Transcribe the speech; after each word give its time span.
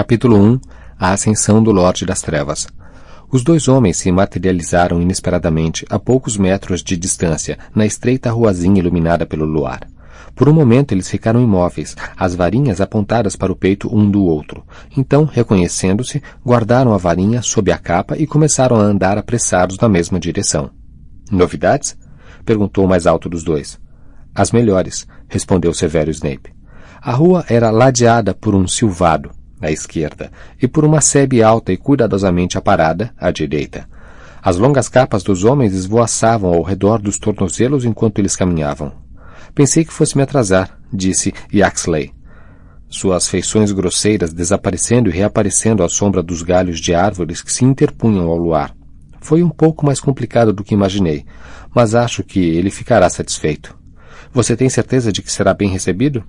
Capítulo 0.00 0.38
1 0.38 0.60
A 0.98 1.12
Ascensão 1.12 1.62
do 1.62 1.70
Lorde 1.70 2.06
das 2.06 2.22
Trevas 2.22 2.66
Os 3.30 3.44
dois 3.44 3.68
homens 3.68 3.98
se 3.98 4.10
materializaram 4.10 4.98
inesperadamente 4.98 5.84
a 5.90 5.98
poucos 5.98 6.38
metros 6.38 6.82
de 6.82 6.96
distância, 6.96 7.58
na 7.74 7.84
estreita 7.84 8.30
ruazinha 8.30 8.78
iluminada 8.78 9.26
pelo 9.26 9.44
luar. 9.44 9.86
Por 10.34 10.48
um 10.48 10.54
momento 10.54 10.92
eles 10.92 11.10
ficaram 11.10 11.38
imóveis, 11.38 11.94
as 12.16 12.34
varinhas 12.34 12.80
apontadas 12.80 13.36
para 13.36 13.52
o 13.52 13.54
peito 13.54 13.94
um 13.94 14.10
do 14.10 14.24
outro. 14.24 14.64
Então, 14.96 15.26
reconhecendo-se, 15.26 16.22
guardaram 16.42 16.94
a 16.94 16.96
varinha 16.96 17.42
sob 17.42 17.70
a 17.70 17.76
capa 17.76 18.16
e 18.16 18.26
começaram 18.26 18.76
a 18.76 18.82
andar 18.82 19.18
apressados 19.18 19.76
na 19.76 19.86
mesma 19.86 20.18
direção. 20.18 20.70
Novidades? 21.30 21.94
perguntou 22.46 22.86
o 22.86 22.88
mais 22.88 23.06
alto 23.06 23.28
dos 23.28 23.44
dois. 23.44 23.78
As 24.34 24.50
melhores, 24.50 25.06
respondeu 25.28 25.74
Severo 25.74 26.10
Snape. 26.10 26.54
A 27.02 27.12
rua 27.12 27.44
era 27.50 27.70
ladeada 27.70 28.32
por 28.32 28.54
um 28.54 28.66
silvado, 28.66 29.30
à 29.60 29.70
esquerda, 29.70 30.30
e 30.60 30.66
por 30.66 30.84
uma 30.84 31.00
sebe 31.00 31.42
alta 31.42 31.72
e 31.72 31.76
cuidadosamente 31.76 32.56
aparada, 32.56 33.12
à 33.18 33.30
direita. 33.30 33.88
As 34.42 34.56
longas 34.56 34.88
capas 34.88 35.22
dos 35.22 35.44
homens 35.44 35.74
esvoaçavam 35.74 36.54
ao 36.54 36.62
redor 36.62 37.00
dos 37.00 37.18
tornozelos 37.18 37.84
enquanto 37.84 38.18
eles 38.18 38.34
caminhavam. 38.34 38.92
Pensei 39.54 39.84
que 39.84 39.92
fosse 39.92 40.16
me 40.16 40.22
atrasar, 40.22 40.78
disse 40.92 41.34
Yaxley. 41.52 42.12
Suas 42.88 43.28
feições 43.28 43.70
grosseiras 43.70 44.32
desaparecendo 44.32 45.10
e 45.10 45.12
reaparecendo 45.12 45.82
à 45.84 45.88
sombra 45.88 46.22
dos 46.22 46.42
galhos 46.42 46.80
de 46.80 46.94
árvores 46.94 47.42
que 47.42 47.52
se 47.52 47.64
interpunham 47.64 48.28
ao 48.28 48.36
luar. 48.36 48.74
Foi 49.20 49.42
um 49.42 49.50
pouco 49.50 49.84
mais 49.84 50.00
complicado 50.00 50.52
do 50.52 50.64
que 50.64 50.74
imaginei, 50.74 51.24
mas 51.74 51.94
acho 51.94 52.24
que 52.24 52.40
ele 52.40 52.70
ficará 52.70 53.08
satisfeito. 53.10 53.78
Você 54.32 54.56
tem 54.56 54.68
certeza 54.68 55.12
de 55.12 55.22
que 55.22 55.30
será 55.30 55.52
bem 55.52 55.68
recebido? 55.68 56.24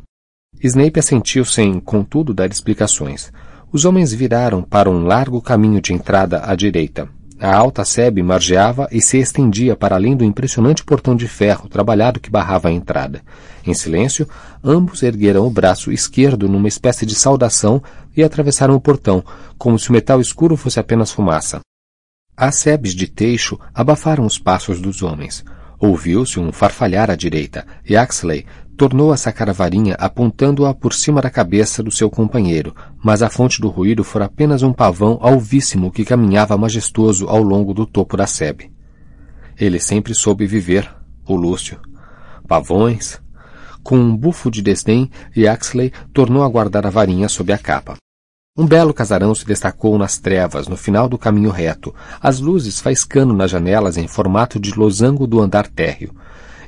Snape 0.64 1.00
assentiu 1.00 1.44
sem, 1.44 1.80
contudo, 1.80 2.36
dar 2.36 2.52
explicações. 2.52 3.32
Os 3.72 3.84
homens 3.84 4.14
viraram 4.14 4.62
para 4.62 4.90
um 4.90 5.06
largo 5.06 5.42
caminho 5.42 5.82
de 5.82 5.92
entrada 5.92 6.44
à 6.46 6.54
direita. 6.54 7.10
A 7.40 7.56
alta 7.56 7.84
sebe 7.84 8.22
margeava 8.22 8.88
e 8.92 9.02
se 9.02 9.18
estendia 9.18 9.76
para 9.76 9.96
além 9.96 10.16
do 10.16 10.24
impressionante 10.24 10.84
portão 10.84 11.16
de 11.16 11.28
ferro 11.28 11.68
trabalhado 11.68 12.20
que 12.20 12.30
barrava 12.30 12.70
a 12.70 12.72
entrada. 12.72 13.24
Em 13.66 13.74
silêncio, 13.74 14.30
ambos 14.64 15.02
ergueram 15.02 15.48
o 15.48 15.50
braço 15.50 15.92
esquerdo 15.92 16.48
numa 16.48 16.68
espécie 16.68 17.08
de 17.08 17.16
saudação 17.16 17.82
e 18.16 18.24
atravessaram 18.24 18.76
o 18.76 18.82
portão, 18.82 19.24
como 19.58 19.80
se 19.80 19.90
o 19.90 19.94
metal 19.94 20.22
escuro 20.22 20.56
fosse 20.56 20.80
apenas 20.80 21.12
fumaça. 21.12 21.62
As 22.38 22.58
sebes 22.58 22.94
de 22.94 23.08
teixo 23.08 23.60
abafaram 23.74 24.26
os 24.26 24.38
passos 24.38 24.80
dos 24.80 25.02
homens. 25.02 25.44
Ouviu-se 25.80 26.40
um 26.40 26.52
farfalhar 26.52 27.10
à 27.10 27.16
direita, 27.16 27.66
e 27.84 27.98
Axley 27.98 28.46
tornou 28.78 29.12
a 29.12 29.18
sacar 29.18 29.50
a 29.50 29.54
varinha 29.54 29.96
apontando-a 29.96 30.74
por 30.74 30.94
cima 30.94 31.22
da 31.22 31.30
cabeça 31.30 31.84
do 31.84 31.92
seu 31.92 32.10
companheiro, 32.10 32.76
mas 33.04 33.22
a 33.22 33.30
fonte 33.30 33.62
do 33.62 33.70
ruído 33.70 34.04
fora 34.04 34.26
apenas 34.26 34.64
um 34.64 34.74
pavão 34.74 35.18
alvíssimo 35.22 35.92
que 35.92 36.06
caminhava 36.06 36.58
majestoso 36.58 37.28
ao 37.28 37.42
longo 37.42 37.74
do 37.74 37.86
topo 37.86 38.18
da 38.18 38.26
sebe. 38.26 38.72
Ele 39.60 39.80
sempre 39.80 40.16
soube 40.16 40.46
viver, 40.48 40.90
o 41.28 41.36
Lúcio. 41.36 41.80
Pavões. 42.48 43.22
Com 43.84 43.98
um 43.98 44.16
bufo 44.16 44.50
de 44.50 44.62
desdém, 44.62 45.10
Yaxley 45.36 45.92
tornou 46.14 46.44
a 46.44 46.50
guardar 46.50 46.86
a 46.86 46.90
varinha 46.90 47.30
sob 47.30 47.52
a 47.54 47.58
capa. 47.58 47.96
Um 48.58 48.68
belo 48.68 48.94
casarão 48.94 49.34
se 49.34 49.46
destacou 49.46 49.98
nas 49.98 50.20
trevas, 50.20 50.68
no 50.68 50.76
final 50.76 51.08
do 51.08 51.18
caminho 51.18 51.50
reto, 51.50 51.96
as 52.20 52.40
luzes 52.40 52.82
faiscando 52.82 53.34
nas 53.34 53.50
janelas 53.50 53.96
em 53.96 54.08
formato 54.08 54.60
de 54.60 54.78
losango 54.78 55.26
do 55.26 55.40
andar 55.40 55.68
térreo. 55.68 56.14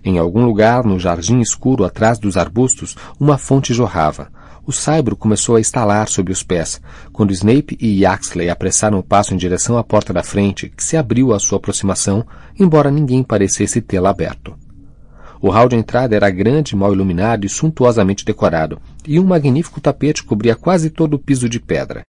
Em 0.04 0.18
algum 0.18 0.46
lugar, 0.46 0.84
no 0.84 1.00
jardim 1.00 1.40
escuro 1.40 1.86
atrás 1.86 2.20
dos 2.20 2.36
arbustos, 2.36 2.96
uma 3.20 3.38
fonte 3.38 3.74
jorrava. 3.74 4.30
O 4.66 4.72
saibro 4.72 5.16
começou 5.16 5.56
a 5.56 5.62
estalar 5.62 6.08
sob 6.08 6.32
os 6.32 6.44
pés, 6.44 6.82
quando 7.12 7.32
Snape 7.32 7.78
e 7.80 8.02
Yaxley 8.02 8.50
apressaram 8.50 9.00
o 9.00 9.04
passo 9.04 9.34
em 9.34 9.38
direção 9.38 9.78
à 9.78 9.84
porta 9.84 10.14
da 10.14 10.24
frente, 10.24 10.70
que 10.70 10.84
se 10.84 10.98
abriu 10.98 11.34
à 11.34 11.40
sua 11.40 11.58
aproximação, 11.58 12.26
embora 12.60 12.92
ninguém 12.92 13.24
parecesse 13.24 13.82
tê-la 13.82 14.10
aberto. 14.10 14.56
O 15.42 15.50
hall 15.50 15.68
de 15.68 15.76
entrada 15.76 16.16
era 16.16 16.30
grande, 16.30 16.76
mal 16.76 16.94
iluminado 16.94 17.46
e 17.46 17.50
suntuosamente 17.50 18.24
decorado, 18.24 18.82
e 19.06 19.20
um 19.20 19.26
magnífico 19.26 19.82
tapete 19.82 20.24
cobria 20.24 20.56
quase 20.56 20.90
todo 20.90 21.16
o 21.16 21.20
piso 21.20 21.50
de 21.50 21.60
pedra. 21.60 22.04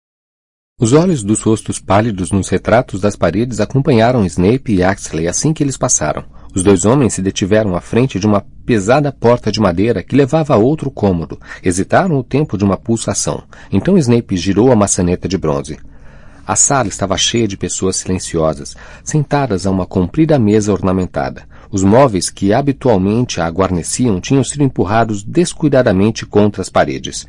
Os 0.79 0.93
olhos 0.93 1.23
dos 1.23 1.41
rostos 1.41 1.79
pálidos 1.79 2.31
nos 2.31 2.49
retratos 2.49 3.01
das 3.01 3.15
paredes 3.15 3.59
acompanharam 3.59 4.25
Snape 4.25 4.73
e 4.73 4.83
Axley 4.83 5.27
assim 5.27 5.53
que 5.53 5.63
eles 5.63 5.77
passaram. 5.77 6.25
Os 6.55 6.61
dois 6.61 6.85
homens 6.85 7.15
se 7.15 7.21
detiveram 7.21 7.75
à 7.75 7.81
frente 7.81 8.19
de 8.19 8.27
uma 8.27 8.45
pesada 8.63 9.11
porta 9.11 9.51
de 9.51 9.59
madeira 9.59 10.03
que 10.03 10.15
levava 10.15 10.53
a 10.53 10.57
outro 10.57 10.91
cômodo. 10.91 11.39
Hesitaram 11.63 12.17
o 12.17 12.23
tempo 12.23 12.57
de 12.57 12.63
uma 12.63 12.77
pulsação. 12.77 13.43
Então 13.71 13.97
Snape 13.97 14.37
girou 14.37 14.71
a 14.71 14.75
maçaneta 14.75 15.27
de 15.27 15.37
bronze. 15.37 15.79
A 16.45 16.55
sala 16.55 16.89
estava 16.89 17.17
cheia 17.17 17.47
de 17.47 17.57
pessoas 17.57 17.95
silenciosas, 17.95 18.75
sentadas 19.03 19.65
a 19.65 19.71
uma 19.71 19.85
comprida 19.85 20.37
mesa 20.37 20.71
ornamentada. 20.71 21.43
Os 21.71 21.83
móveis 21.83 22.29
que 22.29 22.53
habitualmente 22.53 23.41
a 23.41 23.47
guarneciam 23.47 24.21
tinham 24.21 24.43
sido 24.43 24.63
empurrados 24.63 25.23
descuidadamente 25.23 26.23
contra 26.23 26.61
as 26.61 26.69
paredes. 26.69 27.25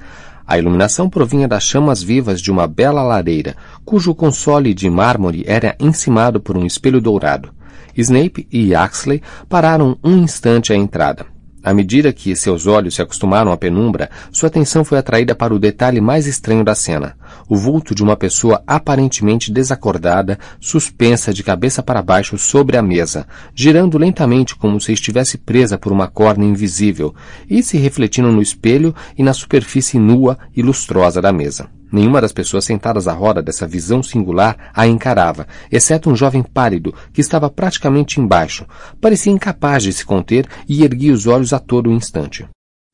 A 0.47 0.59
iluminação 0.59 1.09
provinha 1.09 1.49
das 1.49 1.63
chamas 1.63 2.03
vivas 2.03 2.43
de 2.43 2.51
uma 2.51 2.67
bela 2.67 3.03
lareira, 3.03 3.57
cujo 3.87 4.15
console 4.15 4.75
de 4.75 4.91
mármore 4.91 5.45
era 5.47 5.75
encimado 5.81 6.41
por 6.41 6.59
um 6.59 6.67
espelho 6.67 7.01
dourado. 7.01 7.51
Snape 7.97 8.47
e 8.51 8.75
Axley 8.75 9.23
pararam 9.49 9.99
um 10.03 10.19
instante 10.19 10.73
à 10.73 10.77
entrada. 10.77 11.27
À 11.65 11.73
medida 11.73 12.13
que 12.13 12.37
seus 12.37 12.67
olhos 12.67 12.95
se 12.95 13.01
acostumaram 13.01 13.51
à 13.51 13.57
penumbra, 13.57 14.11
sua 14.31 14.49
atenção 14.49 14.85
foi 14.85 14.99
atraída 14.99 15.35
para 15.35 15.55
o 15.55 15.59
detalhe 15.59 15.99
mais 15.99 16.27
estranho 16.27 16.63
da 16.63 16.75
cena. 16.75 17.17
O 17.49 17.57
vulto 17.57 17.95
de 17.95 18.03
uma 18.03 18.19
pessoa 18.19 18.63
aparentemente 18.67 19.51
desacordada, 19.51 20.39
suspensa 20.61 21.33
de 21.33 21.43
cabeça 21.43 21.83
para 21.83 22.03
baixo 22.03 22.37
sobre 22.37 22.77
a 22.77 22.83
mesa, 22.83 23.27
girando 23.55 23.97
lentamente 23.97 24.55
como 24.55 24.79
se 24.79 24.93
estivesse 24.93 25.39
presa 25.39 25.79
por 25.79 25.91
uma 25.91 26.07
corda 26.07 26.45
invisível, 26.45 27.15
e 27.49 27.63
se 27.63 27.79
refletindo 27.79 28.31
no 28.31 28.43
espelho 28.43 28.95
e 29.17 29.23
na 29.23 29.33
superfície 29.33 29.99
nua 29.99 30.39
e 30.55 30.61
lustrosa 30.61 31.23
da 31.23 31.33
mesa. 31.33 31.71
Nenhuma 31.95 32.21
das 32.21 32.33
pessoas 32.33 32.65
sentadas 32.65 33.07
à 33.07 33.13
roda 33.13 33.41
dessa 33.41 33.69
visão 33.69 34.03
singular 34.03 34.73
a 34.75 34.85
encarava, 34.85 35.47
exceto 35.71 36.11
um 36.11 36.17
jovem 36.17 36.43
pálido 36.43 36.93
que 37.13 37.21
estava 37.21 37.49
praticamente 37.49 38.21
embaixo. 38.21 38.67
Parecia 39.01 39.33
incapaz 39.33 39.85
de 39.85 39.93
se 39.93 40.05
conter 40.05 40.45
e 40.69 40.83
erguia 40.83 41.13
os 41.13 41.29
olhos 41.29 41.53
a 41.53 41.61
todo 41.61 41.93
instante. 41.93 42.49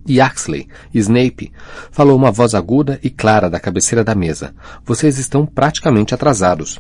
Yaxley, 0.07 0.69
Snape, 0.93 1.51
falou 1.91 2.15
uma 2.15 2.31
voz 2.31 2.55
aguda 2.55 3.01
e 3.03 3.09
clara 3.09 3.49
da 3.49 3.59
cabeceira 3.59 4.05
da 4.05 4.15
mesa. 4.15 4.55
Vocês 4.85 5.17
estão 5.17 5.47
praticamente 5.47 6.15
atrasados. 6.15 6.79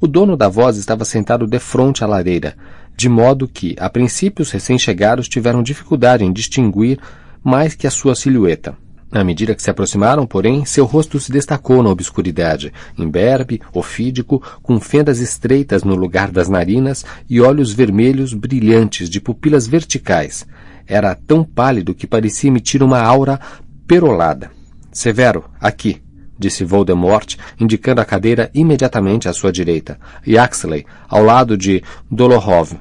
O 0.00 0.06
dono 0.06 0.36
da 0.36 0.48
voz 0.48 0.76
estava 0.76 1.04
sentado 1.04 1.48
defronte 1.48 2.04
à 2.04 2.06
lareira, 2.06 2.54
de 2.96 3.08
modo 3.08 3.48
que, 3.48 3.74
a 3.80 3.90
princípio, 3.90 4.44
os 4.44 4.52
recém-chegados 4.52 5.28
tiveram 5.28 5.64
dificuldade 5.64 6.22
em 6.22 6.32
distinguir 6.32 7.00
mais 7.42 7.74
que 7.74 7.88
a 7.88 7.90
sua 7.90 8.14
silhueta. 8.14 8.78
À 9.10 9.22
medida 9.22 9.54
que 9.54 9.62
se 9.62 9.70
aproximaram, 9.70 10.26
porém, 10.26 10.64
seu 10.64 10.84
rosto 10.84 11.20
se 11.20 11.30
destacou 11.30 11.82
na 11.82 11.90
obscuridade, 11.90 12.72
imberbe, 12.98 13.60
ofídico, 13.72 14.42
com 14.62 14.80
fendas 14.80 15.20
estreitas 15.20 15.84
no 15.84 15.94
lugar 15.94 16.30
das 16.30 16.48
narinas 16.48 17.04
e 17.30 17.40
olhos 17.40 17.72
vermelhos 17.72 18.34
brilhantes 18.34 19.08
de 19.08 19.20
pupilas 19.20 19.66
verticais. 19.66 20.46
Era 20.86 21.14
tão 21.14 21.44
pálido 21.44 21.94
que 21.94 22.06
parecia 22.06 22.48
emitir 22.48 22.82
uma 22.82 23.00
aura 23.00 23.40
perolada. 23.86 24.50
Severo, 24.90 25.44
aqui, 25.60 26.02
disse 26.38 26.64
Voldemort, 26.64 27.36
indicando 27.60 28.00
a 28.00 28.04
cadeira 28.04 28.50
imediatamente 28.52 29.28
à 29.28 29.32
sua 29.32 29.52
direita, 29.52 29.98
e 30.26 30.36
Axley, 30.36 30.84
ao 31.08 31.22
lado 31.22 31.56
de 31.56 31.82
Dolohov, 32.10 32.76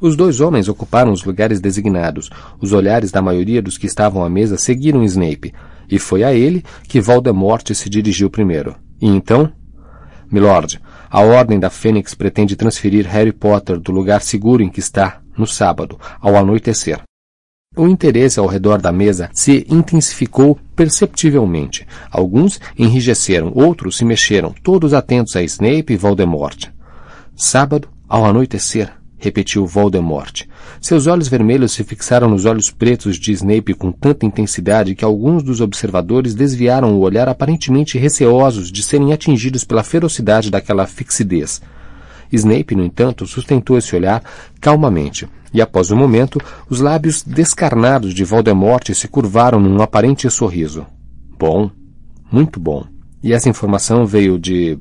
os 0.00 0.16
dois 0.16 0.40
homens 0.40 0.68
ocuparam 0.68 1.12
os 1.12 1.24
lugares 1.24 1.60
designados. 1.60 2.30
Os 2.60 2.72
olhares 2.72 3.10
da 3.10 3.20
maioria 3.22 3.60
dos 3.60 3.76
que 3.76 3.86
estavam 3.86 4.24
à 4.24 4.28
mesa 4.28 4.56
seguiram 4.56 5.04
Snape, 5.04 5.52
e 5.90 5.98
foi 5.98 6.22
a 6.22 6.32
ele 6.32 6.64
que 6.84 7.00
Voldemort 7.00 7.72
se 7.74 7.88
dirigiu 7.88 8.30
primeiro. 8.30 8.76
E 9.00 9.06
então? 9.06 9.52
Milord, 10.30 10.80
a 11.10 11.20
Ordem 11.20 11.58
da 11.58 11.70
Fênix 11.70 12.14
pretende 12.14 12.54
transferir 12.54 13.06
Harry 13.06 13.32
Potter 13.32 13.80
do 13.80 13.92
lugar 13.92 14.20
seguro 14.20 14.62
em 14.62 14.68
que 14.68 14.80
está, 14.80 15.20
no 15.36 15.46
sábado, 15.46 15.98
ao 16.20 16.36
anoitecer. 16.36 17.00
O 17.76 17.86
interesse 17.86 18.40
ao 18.40 18.46
redor 18.46 18.80
da 18.80 18.90
mesa 18.90 19.30
se 19.32 19.66
intensificou 19.70 20.58
perceptivelmente. 20.74 21.86
Alguns 22.10 22.60
enrijeceram, 22.76 23.52
outros 23.54 23.96
se 23.96 24.04
mexeram, 24.04 24.52
todos 24.62 24.92
atentos 24.92 25.36
a 25.36 25.42
Snape 25.42 25.92
e 25.92 25.96
Voldemort. 25.96 26.66
Sábado, 27.36 27.88
ao 28.08 28.24
anoitecer, 28.24 28.92
repetiu 29.18 29.66
Voldemort. 29.66 30.44
Seus 30.80 31.06
olhos 31.06 31.28
vermelhos 31.28 31.72
se 31.72 31.82
fixaram 31.82 32.28
nos 32.28 32.44
olhos 32.44 32.70
pretos 32.70 33.16
de 33.16 33.32
Snape 33.32 33.74
com 33.74 33.90
tanta 33.90 34.24
intensidade 34.24 34.94
que 34.94 35.04
alguns 35.04 35.42
dos 35.42 35.60
observadores 35.60 36.34
desviaram 36.34 36.94
o 36.94 37.00
olhar 37.00 37.28
aparentemente 37.28 37.98
receosos 37.98 38.70
de 38.70 38.82
serem 38.82 39.12
atingidos 39.12 39.64
pela 39.64 39.82
ferocidade 39.82 40.50
daquela 40.50 40.86
fixidez. 40.86 41.60
Snape, 42.30 42.74
no 42.74 42.84
entanto, 42.84 43.26
sustentou 43.26 43.76
esse 43.76 43.96
olhar 43.96 44.22
calmamente, 44.60 45.28
e 45.52 45.62
após 45.62 45.90
um 45.90 45.96
momento, 45.96 46.40
os 46.68 46.80
lábios 46.80 47.22
descarnados 47.22 48.12
de 48.12 48.22
Voldemort 48.22 48.92
se 48.92 49.08
curvaram 49.08 49.58
num 49.58 49.82
aparente 49.82 50.30
sorriso. 50.30 50.86
Bom, 51.38 51.70
muito 52.30 52.60
bom, 52.60 52.84
E 53.22 53.32
essa 53.32 53.48
informação 53.48 54.06
veio 54.06 54.38
de. 54.38 54.78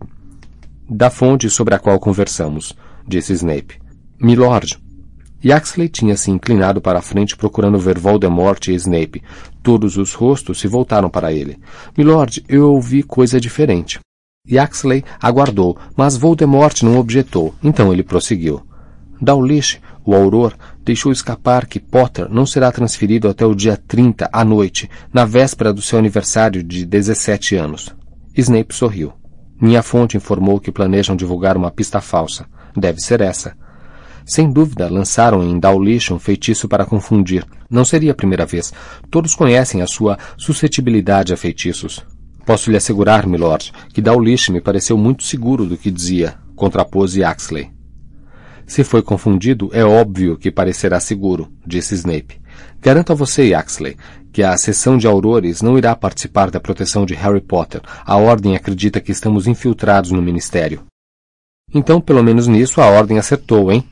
da 0.88 1.10
fonte 1.10 1.50
sobre 1.50 1.74
a 1.74 1.80
qual 1.80 2.00
conversamos, 2.00 2.76
disse 3.08 3.34
Snape. 3.34 3.80
Milord. 4.20 4.80
Yaxley 5.46 5.88
tinha 5.88 6.18
se 6.18 6.32
inclinado 6.32 6.82
para 6.82 6.98
a 6.98 7.02
frente 7.04 7.38
procurando 7.38 7.78
ver 7.78 8.00
Voldemort 8.00 8.68
e 8.68 8.74
Snape. 8.74 9.22
Todos 9.62 9.96
os 9.96 10.16
rostos 10.16 10.60
se 10.60 10.68
voltaram 10.68 11.08
para 11.08 11.32
ele. 11.32 11.60
Milord, 11.96 12.44
eu 12.50 12.74
ouvi 12.74 13.04
coisa 13.04 13.40
diferente. 13.40 14.00
Yaxley 14.50 15.04
aguardou, 15.22 15.78
mas 15.96 16.18
Voldemort 16.18 16.82
não 16.82 16.98
objetou, 16.98 17.54
então 17.64 17.94
ele 17.94 18.02
prosseguiu. 18.02 18.64
Dawlish, 19.22 19.80
o 20.04 20.16
auror, 20.16 20.56
deixou 20.84 21.12
escapar 21.12 21.68
que 21.68 21.80
Potter 21.80 22.28
não 22.28 22.46
será 22.46 22.72
transferido 22.72 23.30
até 23.30 23.46
o 23.46 23.54
dia 23.54 23.78
30 23.78 24.30
à 24.34 24.44
noite, 24.44 24.90
na 25.14 25.26
véspera 25.26 25.72
do 25.72 25.82
seu 25.82 26.00
aniversário 26.00 26.64
de 26.64 26.86
17 26.86 27.56
anos. 27.56 27.94
Snape 28.36 28.74
sorriu. 28.74 29.14
Minha 29.62 29.84
fonte 29.84 30.18
informou 30.18 30.60
que 30.60 30.72
planejam 30.72 31.16
divulgar 31.16 31.56
uma 31.56 31.70
pista 31.70 32.02
falsa. 32.02 32.48
Deve 32.76 33.00
ser 33.00 33.22
essa. 33.22 33.56
Sem 34.28 34.52
dúvida, 34.52 34.90
lançaram 34.92 35.42
em 35.42 35.58
Dawlish 35.58 36.14
um 36.14 36.20
feitiço 36.20 36.68
para 36.68 36.86
confundir. 36.86 37.46
Não 37.70 37.86
seria 37.86 38.12
a 38.12 38.16
primeira 38.16 38.46
vez. 38.46 38.74
Todos 39.10 39.34
conhecem 39.34 39.82
a 39.82 39.88
sua 39.88 40.18
suscetibilidade 40.38 41.34
a 41.34 41.38
feitiços. 41.38 42.06
Posso 42.46 42.70
lhe 42.70 42.76
assegurar, 42.76 43.26
milord, 43.26 43.72
que 43.94 44.02
Dawlish 44.02 44.52
me 44.52 44.60
pareceu 44.60 44.98
muito 44.98 45.24
seguro 45.24 45.66
do 45.66 45.78
que 45.78 45.90
dizia, 45.90 46.36
contrapôs 46.58 47.16
Yaxley. 47.16 47.72
Se 48.66 48.84
foi 48.84 49.02
confundido, 49.02 49.70
é 49.72 49.86
óbvio 49.86 50.38
que 50.38 50.52
parecerá 50.52 51.00
seguro, 51.00 51.50
disse 51.66 51.96
Snape. 51.96 52.42
Garanto 52.82 53.14
a 53.14 53.16
você, 53.16 53.48
Yaxley, 53.48 53.96
que 54.34 54.44
a 54.44 54.58
seção 54.58 54.98
de 54.98 55.08
aurores 55.08 55.62
não 55.62 55.78
irá 55.78 55.96
participar 55.96 56.52
da 56.52 56.60
proteção 56.60 57.06
de 57.06 57.14
Harry 57.14 57.40
Potter. 57.40 57.82
A 58.06 58.18
Ordem 58.18 58.58
acredita 58.58 59.00
que 59.00 59.14
estamos 59.14 59.48
infiltrados 59.48 60.12
no 60.12 60.22
Ministério. 60.22 60.84
Então, 61.74 62.02
pelo 62.02 62.22
menos 62.22 62.46
nisso, 62.46 62.82
a 62.82 62.88
Ordem 62.88 63.18
acertou, 63.18 63.72
hein? 63.72 63.86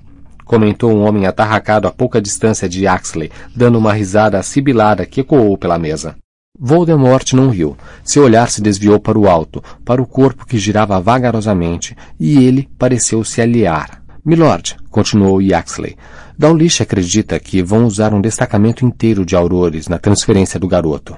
Comentou 0.45 0.91
um 0.91 1.03
homem 1.05 1.25
atarracado 1.25 1.87
a 1.87 1.91
pouca 1.91 2.21
distância 2.21 2.69
de 2.69 2.85
Yaxley, 2.85 3.31
dando 3.55 3.77
uma 3.77 3.91
risada 3.91 4.41
sibilada 4.43 5.05
que 5.05 5.21
ecoou 5.21 5.57
pela 5.57 5.77
mesa. 5.77 6.15
Voldemort 6.57 7.33
não 7.33 7.49
riu. 7.49 7.75
Seu 8.03 8.23
olhar 8.23 8.49
se 8.49 8.61
desviou 8.61 8.99
para 8.99 9.19
o 9.19 9.27
alto, 9.27 9.61
para 9.83 10.01
o 10.01 10.07
corpo 10.07 10.45
que 10.45 10.57
girava 10.57 11.01
vagarosamente, 11.01 11.97
e 12.19 12.37
ele 12.45 12.69
pareceu 12.77 13.23
se 13.23 13.41
aliar. 13.41 14.01
Milord, 14.23 14.77
continuou 14.89 15.41
Yaxley, 15.41 15.97
Dawlish 16.37 16.81
acredita 16.81 17.39
que 17.39 17.61
vão 17.61 17.85
usar 17.85 18.13
um 18.13 18.19
destacamento 18.19 18.85
inteiro 18.85 19.25
de 19.25 19.35
aurores 19.35 19.87
na 19.87 19.97
transferência 19.97 20.59
do 20.59 20.67
garoto. 20.67 21.17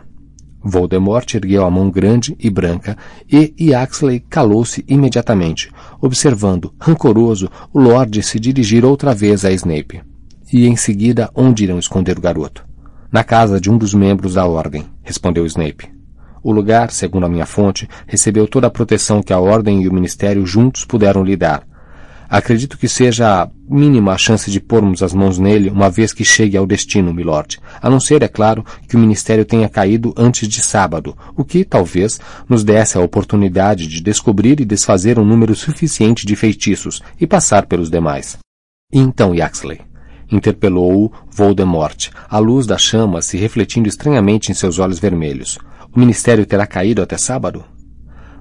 Voldemort 0.64 1.34
ergueu 1.34 1.66
a 1.66 1.72
mão 1.72 1.90
grande 1.90 2.36
e 2.40 2.50
branca 2.50 2.98
e 3.32 3.54
Yaxley 3.60 4.20
calou-se 4.20 4.84
imediatamente, 4.88 5.72
observando, 6.02 6.74
rancoroso, 6.80 7.50
o 7.74 7.80
Lorde 7.80 8.22
se 8.24 8.40
dirigir 8.40 8.84
outra 8.84 9.14
vez 9.14 9.46
a 9.46 9.52
Snape. 9.52 10.02
E 10.52 10.66
em 10.66 10.76
seguida, 10.76 11.30
onde 11.36 11.64
irão 11.64 11.78
esconder 11.78 12.18
o 12.18 12.22
garoto? 12.22 12.66
Na 13.12 13.24
casa 13.24 13.60
de 13.60 13.70
um 13.70 13.78
dos 13.78 13.94
membros 13.94 14.34
da 14.34 14.46
Ordem, 14.46 14.86
respondeu 15.04 15.46
Snape. 15.46 15.90
O 16.44 16.52
lugar, 16.52 16.92
segundo 16.92 17.26
a 17.26 17.30
minha 17.30 17.46
fonte, 17.46 17.88
recebeu 18.06 18.48
toda 18.48 18.68
a 18.68 18.72
proteção 18.72 19.22
que 19.22 19.34
a 19.34 19.40
Ordem 19.40 19.82
e 19.82 19.88
o 19.88 19.94
Ministério 19.94 20.46
juntos 20.46 20.86
puderam 20.86 21.24
lhe 21.24 21.36
dar, 21.36 21.66
Acredito 22.30 22.78
que 22.78 22.90
seja 22.90 23.44
a 23.44 23.50
mínima 23.70 24.18
chance 24.18 24.52
de 24.52 24.60
pormos 24.60 25.02
as 25.02 25.14
mãos 25.14 25.40
nele 25.40 25.70
uma 25.70 25.90
vez 25.90 26.12
que 26.12 26.26
chegue 26.26 26.58
ao 26.58 26.68
destino, 26.68 27.14
milord. 27.14 27.60
A 27.82 27.90
não 27.90 28.00
ser, 28.00 28.22
é 28.22 28.28
claro, 28.28 28.66
que 28.88 28.96
o 28.96 29.00
ministério 29.00 29.46
tenha 29.46 29.70
caído 29.70 30.14
antes 30.18 30.48
de 30.48 30.62
sábado, 30.62 31.18
o 31.36 31.46
que, 31.46 31.64
talvez, 31.64 32.20
nos 32.50 32.64
desse 32.64 32.98
a 32.98 33.02
oportunidade 33.02 33.88
de 33.88 34.02
descobrir 34.02 34.60
e 34.60 34.66
desfazer 34.66 35.18
um 35.18 35.26
número 35.26 35.56
suficiente 35.56 36.26
de 36.26 36.36
feitiços 36.36 37.02
e 37.20 37.26
passar 37.26 37.66
pelos 37.66 37.90
demais. 37.90 38.38
E 38.92 39.00
então, 39.00 39.34
Yaxley? 39.34 39.80
Interpelou-o 40.30 41.12
Voldemort, 41.32 42.10
a 42.30 42.38
luz 42.38 42.68
da 42.68 42.78
chama 42.78 43.22
se 43.22 43.38
refletindo 43.38 43.88
estranhamente 43.88 44.52
em 44.52 44.54
seus 44.54 44.80
olhos 44.80 45.00
vermelhos. 45.00 45.58
O 45.96 46.00
ministério 46.00 46.46
terá 46.46 46.68
caído 46.68 47.02
até 47.02 47.16
sábado? 47.18 47.64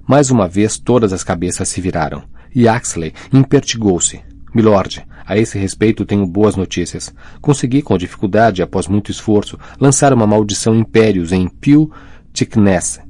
Mais 0.09 0.31
uma 0.31 0.49
vez 0.49 0.79
todas 0.79 1.13
as 1.13 1.23
cabeças 1.23 1.69
se 1.69 1.81
viraram. 1.81 2.25
Yaxley 2.55 3.13
impertigou-se. 3.33 4.21
Milord, 4.55 5.07
a 5.27 5.37
esse 5.37 5.59
respeito 5.59 6.07
tenho 6.07 6.27
boas 6.27 6.57
notícias. 6.57 7.13
Consegui, 7.41 7.83
com 7.83 7.99
dificuldade, 7.99 8.63
após 8.63 8.87
muito 8.87 9.11
esforço, 9.11 9.59
lançar 9.81 10.13
uma 10.13 10.27
maldição 10.27 10.75
impérios 10.75 11.33
em 11.33 11.49
Pil 11.49 11.91
Ticness. 12.33 13.01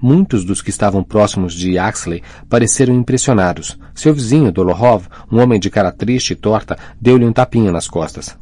Muitos 0.00 0.44
dos 0.44 0.60
que 0.60 0.70
estavam 0.70 1.02
próximos 1.02 1.54
de 1.54 1.72
Yaxley 1.72 2.22
pareceram 2.48 2.94
impressionados. 2.94 3.78
Seu 3.94 4.12
vizinho, 4.12 4.52
Dolohov, 4.52 5.06
um 5.32 5.40
homem 5.40 5.58
de 5.58 5.70
cara 5.70 5.90
triste 5.90 6.32
e 6.32 6.36
torta, 6.36 6.78
deu-lhe 7.00 7.24
um 7.24 7.32
tapinha 7.32 7.72
nas 7.72 7.88
costas. 7.88 8.36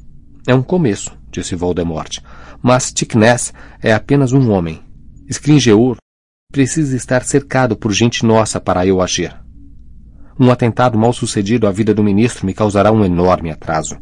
É 0.47 0.55
um 0.55 0.63
começo, 0.63 1.17
disse 1.31 1.55
Voldemort. 1.55 2.19
Mas 2.61 2.93
Ticness 2.93 3.53
é 3.81 3.93
apenas 3.93 4.33
um 4.33 4.51
homem. 4.51 4.83
Scringeur 5.31 5.97
precisa 6.53 6.97
estar 6.97 7.23
cercado 7.23 7.77
por 7.77 7.93
gente 7.93 8.25
nossa 8.27 8.61
para 8.61 8.87
eu 8.87 9.01
agir. 9.01 9.44
Um 10.39 10.51
atentado 10.51 10.99
mal 10.99 11.13
sucedido 11.13 11.67
à 11.67 11.71
vida 11.71 11.95
do 11.95 12.03
ministro 12.03 12.45
me 12.45 12.53
causará 12.53 12.91
um 12.91 13.05
enorme 13.05 13.51
atraso. 13.51 13.97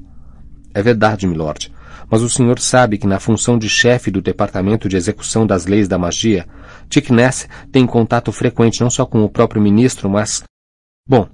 É 0.75 0.83
verdade, 0.83 1.27
milord. 1.27 1.71
Mas 2.11 2.23
o 2.23 2.29
senhor 2.29 2.59
sabe 2.59 2.97
que 2.97 3.07
na 3.07 3.21
função 3.21 3.59
de 3.59 3.69
chefe 3.69 4.11
do 4.11 4.23
Departamento 4.23 4.89
de 4.89 4.97
Execução 4.97 5.47
das 5.47 5.67
Leis 5.67 5.89
da 5.89 5.99
Magia, 5.99 6.47
Tick 6.89 7.11
Ness 7.11 7.49
tem 7.71 7.87
contato 7.87 8.33
frequente 8.33 8.81
não 8.81 8.91
só 8.91 9.05
com 9.05 9.23
o 9.23 9.29
próprio 9.29 9.61
ministro, 9.61 10.09
mas... 10.09 10.43
Bom, 11.07 11.29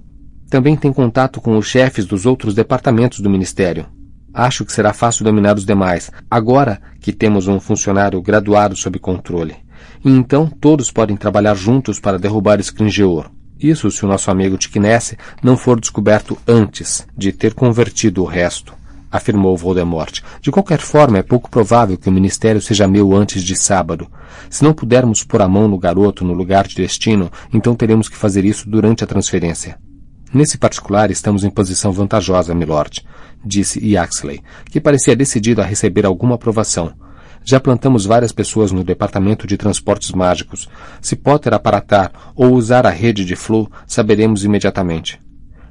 também 0.49 0.75
tem 0.75 0.91
contato 0.91 1.39
com 1.39 1.57
os 1.57 1.65
chefes 1.65 2.05
dos 2.05 2.25
outros 2.25 2.53
departamentos 2.53 3.19
do 3.21 3.29
Ministério. 3.29 3.85
Acho 4.33 4.65
que 4.65 4.73
será 4.73 4.93
fácil 4.93 5.23
dominar 5.23 5.55
os 5.55 5.65
demais, 5.65 6.11
agora 6.29 6.81
que 6.99 7.13
temos 7.13 7.47
um 7.47 7.59
funcionário 7.59 8.21
graduado 8.21 8.75
sob 8.75 8.99
controle. 8.99 9.55
E 10.03 10.09
então 10.09 10.47
todos 10.47 10.91
podem 10.91 11.15
trabalhar 11.15 11.55
juntos 11.55 11.99
para 11.99 12.19
derrubar 12.19 12.61
Scringeor. 12.61 13.29
Isso 13.59 13.91
se 13.91 14.05
o 14.05 14.07
nosso 14.07 14.31
amigo 14.31 14.57
Tiquinesse 14.57 15.17
não 15.43 15.57
for 15.57 15.79
descoberto 15.79 16.37
antes 16.47 17.05
de 17.17 17.33
ter 17.33 17.53
convertido 17.53 18.23
o 18.23 18.25
resto, 18.25 18.73
afirmou 19.11 19.57
Voldemort. 19.57 20.21
De 20.41 20.49
qualquer 20.49 20.79
forma, 20.79 21.17
é 21.17 21.23
pouco 21.23 21.49
provável 21.49 21.97
que 21.97 22.07
o 22.07 22.11
ministério 22.11 22.61
seja 22.61 22.87
meu 22.87 23.13
antes 23.13 23.43
de 23.43 23.55
sábado. 23.55 24.07
Se 24.49 24.63
não 24.63 24.73
pudermos 24.73 25.23
pôr 25.23 25.41
a 25.41 25.47
mão 25.47 25.67
no 25.67 25.77
garoto 25.77 26.23
no 26.23 26.33
lugar 26.33 26.67
de 26.67 26.75
destino, 26.75 27.29
então 27.53 27.75
teremos 27.75 28.07
que 28.07 28.15
fazer 28.15 28.45
isso 28.45 28.69
durante 28.69 29.03
a 29.03 29.07
transferência. 29.07 29.77
Nesse 30.33 30.57
particular, 30.57 31.09
estamos 31.09 31.43
em 31.43 31.49
posição 31.49 31.91
vantajosa, 31.91 32.53
milord, 32.53 33.03
disse 33.43 33.83
Yaxley, 33.83 34.41
que 34.65 34.79
parecia 34.79 35.15
decidido 35.15 35.61
a 35.61 35.65
receber 35.65 36.05
alguma 36.05 36.35
aprovação. 36.35 36.93
Já 37.43 37.59
plantamos 37.59 38.05
várias 38.05 38.31
pessoas 38.31 38.71
no 38.71 38.83
departamento 38.83 39.47
de 39.47 39.57
transportes 39.57 40.11
mágicos. 40.11 40.69
Se 41.01 41.15
Potter 41.15 41.53
aparatar 41.53 42.11
ou 42.35 42.53
usar 42.53 42.85
a 42.85 42.89
rede 42.89 43.25
de 43.25 43.35
Flu, 43.35 43.71
saberemos 43.87 44.43
imediatamente. 44.43 45.19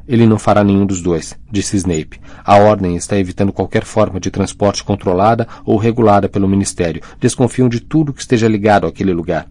Ele 0.08 0.26
não 0.26 0.38
fará 0.38 0.64
nenhum 0.64 0.86
dos 0.86 1.02
dois, 1.02 1.38
disse 1.52 1.76
Snape. 1.76 2.18
A 2.42 2.56
Ordem 2.56 2.96
está 2.96 3.18
evitando 3.18 3.52
qualquer 3.52 3.84
forma 3.84 4.18
de 4.18 4.30
transporte 4.30 4.82
controlada 4.82 5.46
ou 5.66 5.76
regulada 5.76 6.30
pelo 6.30 6.48
Ministério. 6.48 7.02
Desconfiam 7.20 7.68
de 7.68 7.78
tudo 7.78 8.14
que 8.14 8.22
esteja 8.22 8.48
ligado 8.48 8.86
àquele 8.86 9.12
lugar. 9.12 9.46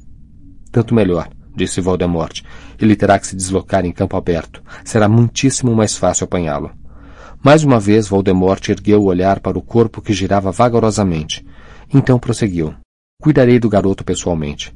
Tanto 0.71 0.95
melhor, 0.95 1.29
disse 1.55 1.79
Voldemort. 1.79 2.41
Ele 2.79 2.95
terá 2.95 3.19
que 3.19 3.27
se 3.27 3.35
deslocar 3.35 3.85
em 3.85 3.91
campo 3.91 4.17
aberto. 4.17 4.63
Será 4.83 5.07
muitíssimo 5.07 5.75
mais 5.75 5.95
fácil 5.95 6.25
apanhá-lo. 6.25 6.71
Mais 7.43 7.63
uma 7.63 7.79
vez, 7.79 8.07
Voldemort 8.07 8.67
ergueu 8.67 9.01
o 9.01 9.05
olhar 9.05 9.39
para 9.39 9.59
o 9.59 9.61
corpo 9.61 10.01
que 10.01 10.11
girava 10.11 10.51
vagarosamente. 10.51 11.45
Então 11.93 12.19
prosseguiu. 12.19 12.73
Cuidarei 13.21 13.59
do 13.59 13.69
garoto 13.69 14.03
pessoalmente. 14.03 14.75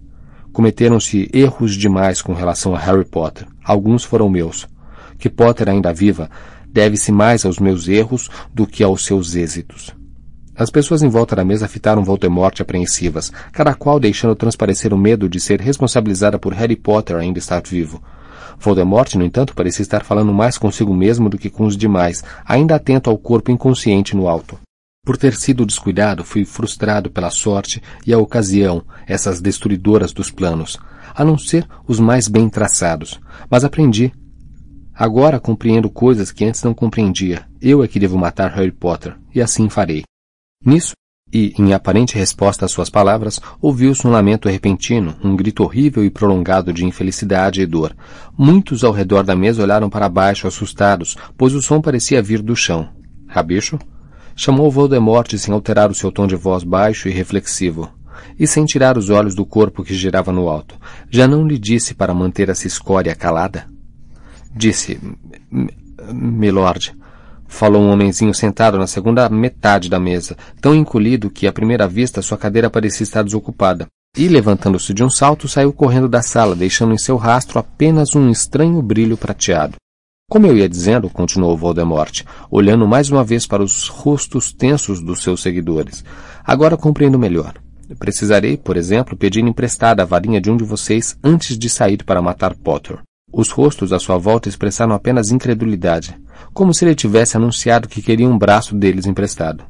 Cometeram-se 0.54 1.30
erros 1.34 1.76
demais 1.76 2.22
com 2.22 2.34
relação 2.34 2.74
a 2.74 2.80
Harry 2.80 3.06
Potter. 3.06 3.48
Alguns 3.64 4.04
foram 4.04 4.30
meus. 4.30 4.68
Que 5.18 5.30
Potter 5.30 5.70
ainda 5.70 5.94
viva 5.94 6.30
deve-se 6.72 7.12
mais 7.12 7.46
aos 7.46 7.60
meus 7.60 7.88
erros 7.88 8.30
do 8.54 8.66
que 8.66 8.84
aos 8.84 9.06
seus 9.06 9.36
êxitos. 9.36 9.94
As 10.56 10.70
pessoas 10.70 11.02
em 11.02 11.10
volta 11.10 11.36
da 11.36 11.44
mesa 11.44 11.68
fitaram 11.68 12.04
Voldemort 12.04 12.60
apreensivas, 12.62 13.32
cada 13.52 13.74
qual 13.74 14.00
deixando 14.00 14.36
transparecer 14.36 14.94
o 14.94 14.98
medo 14.98 15.28
de 15.28 15.40
ser 15.40 15.60
responsabilizada 15.60 16.38
por 16.40 16.54
Harry 16.54 16.76
Potter 16.76 17.16
ainda 17.16 17.40
estar 17.40 17.62
vivo. 17.62 18.02
Voldemort, 18.60 19.16
no 19.16 19.26
entanto, 19.26 19.56
parecia 19.56 19.82
estar 19.82 20.04
falando 20.04 20.34
mais 20.34 20.58
consigo 20.58 20.94
mesmo 20.94 21.30
do 21.30 21.38
que 21.38 21.50
com 21.50 21.66
os 21.66 21.76
demais, 21.76 22.24
ainda 22.46 22.76
atento 22.76 23.10
ao 23.10 23.18
corpo 23.18 23.52
inconsciente 23.52 24.16
no 24.16 24.28
alto. 24.28 24.60
Por 25.04 25.18
ter 25.18 25.36
sido 25.36 25.66
descuidado, 25.66 26.24
fui 26.24 26.46
frustrado 26.46 27.10
pela 27.10 27.32
sorte 27.32 27.82
e 28.06 28.14
a 28.14 28.20
ocasião, 28.20 28.84
essas 29.08 29.42
destruidoras 29.42 30.14
dos 30.14 30.30
planos, 30.30 30.78
a 31.16 31.26
não 31.26 31.40
ser 31.40 31.68
os 31.88 32.00
mais 32.00 32.28
bem 32.28 32.48
traçados. 32.48 33.20
Mas 33.50 33.64
aprendi. 33.64 34.14
Agora 34.94 35.40
compreendo 35.40 35.90
coisas 35.90 36.32
que 36.32 36.46
antes 36.46 36.62
não 36.62 36.74
compreendia. 36.74 37.48
Eu 37.60 37.84
é 37.84 37.88
que 37.88 38.00
devo 38.00 38.16
matar 38.16 38.52
Harry 38.52 38.72
Potter, 38.72 39.18
e 39.34 39.42
assim 39.42 39.70
farei. 39.70 40.04
Nisso, 40.64 40.94
e, 41.34 41.56
em 41.58 41.74
aparente 41.74 42.16
resposta 42.16 42.66
às 42.66 42.72
suas 42.72 42.90
palavras, 42.90 43.40
ouviu-se 43.60 44.06
um 44.06 44.12
lamento 44.12 44.48
repentino, 44.48 45.16
um 45.24 45.36
grito 45.36 45.64
horrível 45.64 46.06
e 46.06 46.12
prolongado 46.12 46.72
de 46.72 46.86
infelicidade 46.86 47.62
e 47.62 47.66
dor. 47.66 47.96
Muitos 48.38 48.84
ao 48.84 48.92
redor 48.92 49.24
da 49.24 49.36
mesa 49.36 49.64
olharam 49.64 49.90
para 49.90 50.08
baixo, 50.08 50.46
assustados, 50.46 51.18
pois 51.36 51.56
o 51.56 51.62
som 51.62 51.82
parecia 51.82 52.22
vir 52.22 52.42
do 52.44 52.56
chão. 52.56 52.90
Rabicho? 53.28 53.80
Chamou 54.44 54.72
Voldemort 54.72 55.38
sem 55.38 55.54
alterar 55.54 55.92
o 55.92 55.94
seu 55.94 56.12
tom 56.12 56.26
de 56.26 56.36
voz 56.36 56.64
baixo 56.64 57.08
e 57.08 57.12
reflexivo. 57.12 57.88
E 58.40 58.48
sem 58.48 58.66
tirar 58.66 58.98
os 58.98 59.12
olhos 59.12 59.36
do 59.36 59.46
corpo 59.46 59.84
que 59.84 59.94
girava 59.94 60.32
no 60.32 60.50
alto. 60.50 60.80
Já 61.12 61.28
não 61.28 61.48
lhe 61.48 61.60
disse 61.60 61.94
para 61.94 62.12
manter 62.12 62.50
essa 62.50 62.66
escória 62.66 63.14
calada? 63.14 63.68
Disse, 64.52 65.00
Milord, 66.12 66.96
Falou 67.48 67.84
um 67.84 67.92
homenzinho 67.92 68.34
sentado 68.34 68.80
na 68.80 68.88
segunda 68.88 69.30
metade 69.30 69.90
da 69.90 70.00
mesa, 70.00 70.36
tão 70.60 70.74
encolhido 70.74 71.30
que 71.30 71.46
à 71.46 71.54
primeira 71.54 71.88
vista 71.88 72.22
sua 72.24 72.38
cadeira 72.38 72.68
parecia 72.68 73.04
estar 73.04 73.24
desocupada. 73.24 73.86
E, 74.18 74.28
levantando-se 74.28 74.92
de 74.92 75.04
um 75.04 75.10
salto, 75.10 75.48
saiu 75.48 75.72
correndo 75.72 76.08
da 76.10 76.24
sala, 76.24 76.56
deixando 76.56 76.94
em 76.94 76.98
seu 76.98 77.16
rastro 77.16 77.60
apenas 77.60 78.16
um 78.16 78.32
estranho 78.32 78.82
brilho 78.82 79.18
prateado. 79.18 79.76
Como 80.32 80.48
eu 80.48 80.58
ia 80.58 80.70
dizendo, 80.70 81.10
continuou 81.10 81.58
Voldemort, 81.58 82.24
olhando 82.50 82.88
mais 82.88 83.10
uma 83.10 83.22
vez 83.22 83.46
para 83.46 83.62
os 83.62 83.90
rostos 83.90 84.54
tensos 84.54 85.02
dos 85.02 85.22
seus 85.22 85.42
seguidores. 85.42 86.06
Agora 86.42 86.78
compreendo 86.78 87.20
melhor. 87.20 87.56
Precisarei, 88.00 88.56
por 88.56 88.78
exemplo, 88.78 89.18
pedir 89.18 89.44
emprestada 89.44 90.04
a 90.04 90.06
varinha 90.06 90.40
de 90.40 90.50
um 90.50 90.56
de 90.56 90.64
vocês 90.64 91.18
antes 91.22 91.60
de 91.60 91.68
sair 91.68 92.06
para 92.06 92.22
matar 92.22 92.56
Potter. 92.56 93.00
Os 93.30 93.50
rostos 93.50 93.92
à 93.92 94.00
sua 94.00 94.18
volta 94.18 94.48
expressaram 94.48 94.94
apenas 94.94 95.32
incredulidade 95.32 96.18
como 96.54 96.74
se 96.74 96.86
ele 96.86 96.96
tivesse 96.96 97.36
anunciado 97.36 97.90
que 97.90 98.02
queria 98.02 98.30
um 98.30 98.38
braço 98.38 98.74
deles 98.74 99.06
emprestado. 99.06 99.66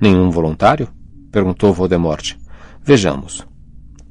Nenhum 0.00 0.30
voluntário? 0.30 0.88
perguntou 1.30 1.70
Voldemort. 1.70 2.32
Vejamos. 2.82 3.46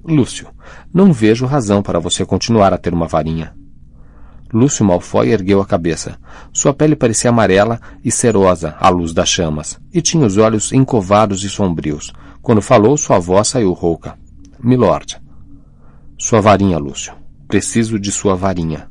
Lúcio, 0.06 0.48
não 0.94 1.12
vejo 1.12 1.48
razão 1.48 1.82
para 1.82 2.00
você 2.00 2.24
continuar 2.24 2.72
a 2.72 2.78
ter 2.78 2.94
uma 2.94 3.08
varinha. 3.08 3.60
Lúcio 4.54 4.84
Malfoy 4.84 5.30
ergueu 5.30 5.62
a 5.62 5.66
cabeça. 5.66 6.18
Sua 6.52 6.74
pele 6.74 6.96
parecia 6.96 7.30
amarela 7.30 7.80
e 8.04 8.12
cerosa 8.12 8.76
à 8.80 8.90
luz 8.90 9.14
das 9.14 9.30
chamas, 9.30 9.80
e 9.94 10.02
tinha 10.02 10.26
os 10.26 10.38
olhos 10.38 10.74
encovados 10.74 11.44
e 11.44 11.50
sombrios. 11.50 12.12
Quando 12.42 12.62
falou, 12.62 12.98
sua 12.98 13.20
voz 13.20 13.50
saiu 13.50 13.72
rouca. 13.72 14.18
Milord. 14.60 15.22
Sua 16.18 16.42
varinha, 16.42 16.78
Lúcio. 16.78 17.14
Preciso 17.48 18.00
de 18.00 18.12
sua 18.12 18.36
varinha. 18.36 18.90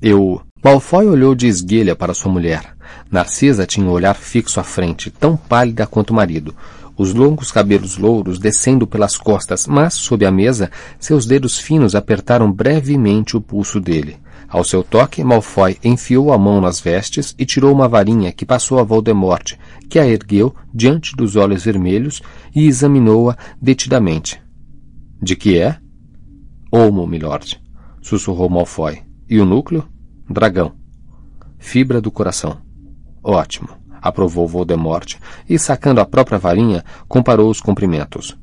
Eu. 0.00 0.42
Malfoy 0.62 1.06
olhou 1.06 1.34
de 1.34 1.46
esguelha 1.46 1.96
para 1.96 2.14
sua 2.14 2.30
mulher. 2.30 2.74
Narcisa 3.10 3.66
tinha 3.66 3.86
um 3.86 3.90
olhar 3.90 4.14
fixo 4.14 4.60
à 4.60 4.62
frente, 4.62 5.10
tão 5.10 5.36
pálida 5.36 5.86
quanto 5.86 6.10
o 6.10 6.14
marido, 6.14 6.54
os 6.96 7.14
longos 7.14 7.50
cabelos 7.50 7.96
louros 7.96 8.38
descendo 8.38 8.86
pelas 8.86 9.16
costas, 9.16 9.66
mas, 9.66 9.94
sob 9.94 10.24
a 10.26 10.30
mesa, 10.30 10.70
seus 10.98 11.26
dedos 11.26 11.58
finos 11.58 11.94
apertaram 11.94 12.52
brevemente 12.52 13.36
o 13.36 13.40
pulso 13.40 13.80
dele. 13.80 14.18
Ao 14.52 14.62
seu 14.62 14.84
toque, 14.84 15.24
Malfoy 15.24 15.78
enfiou 15.82 16.30
a 16.30 16.36
mão 16.36 16.60
nas 16.60 16.78
vestes 16.78 17.34
e 17.38 17.46
tirou 17.46 17.72
uma 17.72 17.88
varinha 17.88 18.30
que 18.30 18.44
passou 18.44 18.78
a 18.78 18.82
Voldemort, 18.82 19.54
que 19.88 19.98
a 19.98 20.06
ergueu 20.06 20.54
diante 20.74 21.16
dos 21.16 21.36
olhos 21.36 21.64
vermelhos 21.64 22.20
e 22.54 22.66
examinou-a 22.66 23.34
detidamente. 23.58 24.42
De 25.22 25.34
que 25.36 25.58
é? 25.58 25.78
Olmo, 26.70 27.06
milord, 27.06 27.58
sussurrou 28.02 28.50
Malfoy. 28.50 29.00
E 29.26 29.40
o 29.40 29.46
núcleo? 29.46 29.88
Dragão. 30.28 30.74
Fibra 31.58 31.98
do 31.98 32.10
coração. 32.10 32.58
Ótimo, 33.24 33.70
aprovou 34.02 34.46
Voldemort 34.46 35.14
e, 35.48 35.58
sacando 35.58 36.02
a 36.02 36.04
própria 36.04 36.38
varinha, 36.38 36.84
comparou 37.08 37.48
os 37.48 37.58
comprimentos. 37.58 38.36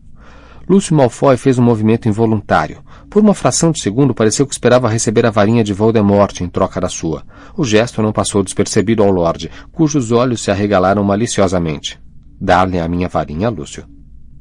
Lúcio 0.69 0.95
Malfoy 0.95 1.35
fez 1.35 1.57
um 1.57 1.63
movimento 1.63 2.07
involuntário. 2.07 2.83
Por 3.09 3.23
uma 3.23 3.33
fração 3.33 3.71
de 3.71 3.81
segundo 3.81 4.13
pareceu 4.13 4.45
que 4.45 4.53
esperava 4.53 4.87
receber 4.87 5.25
a 5.25 5.31
varinha 5.31 5.63
de 5.63 5.73
Voldemort 5.73 6.41
em 6.41 6.47
troca 6.47 6.79
da 6.79 6.87
sua. 6.87 7.23
O 7.57 7.65
gesto 7.65 8.03
não 8.03 8.13
passou 8.13 8.43
despercebido 8.43 9.01
ao 9.01 9.09
Lorde, 9.09 9.49
cujos 9.71 10.11
olhos 10.11 10.43
se 10.43 10.51
arregalaram 10.51 11.03
maliciosamente. 11.03 11.99
Dar-lhe 12.39 12.77
a 12.77 12.87
minha 12.87 13.09
varinha, 13.09 13.49
Lúcio? 13.49 13.83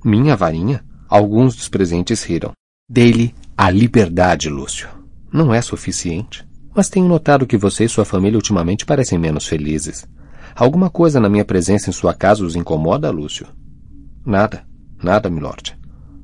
Minha 0.04 0.36
varinha? 0.36 0.84
Alguns 1.08 1.56
dos 1.56 1.70
presentes 1.70 2.22
riram. 2.22 2.52
Dei-lhe 2.86 3.34
a 3.56 3.70
liberdade, 3.70 4.50
Lúcio. 4.50 4.86
Não 5.32 5.54
é 5.54 5.62
suficiente? 5.62 6.46
Mas 6.74 6.90
tenho 6.90 7.08
notado 7.08 7.46
que 7.46 7.56
você 7.56 7.84
e 7.84 7.88
sua 7.88 8.04
família 8.04 8.36
ultimamente 8.36 8.84
parecem 8.84 9.18
menos 9.18 9.46
felizes. 9.46 10.06
Alguma 10.54 10.90
coisa 10.90 11.18
na 11.18 11.30
minha 11.30 11.44
presença 11.44 11.88
em 11.88 11.92
sua 11.92 12.12
casa 12.12 12.44
os 12.44 12.54
incomoda, 12.54 13.10
Lúcio? 13.10 13.46
Nada, 14.26 14.66
nada, 15.02 15.30
milord. 15.30 15.78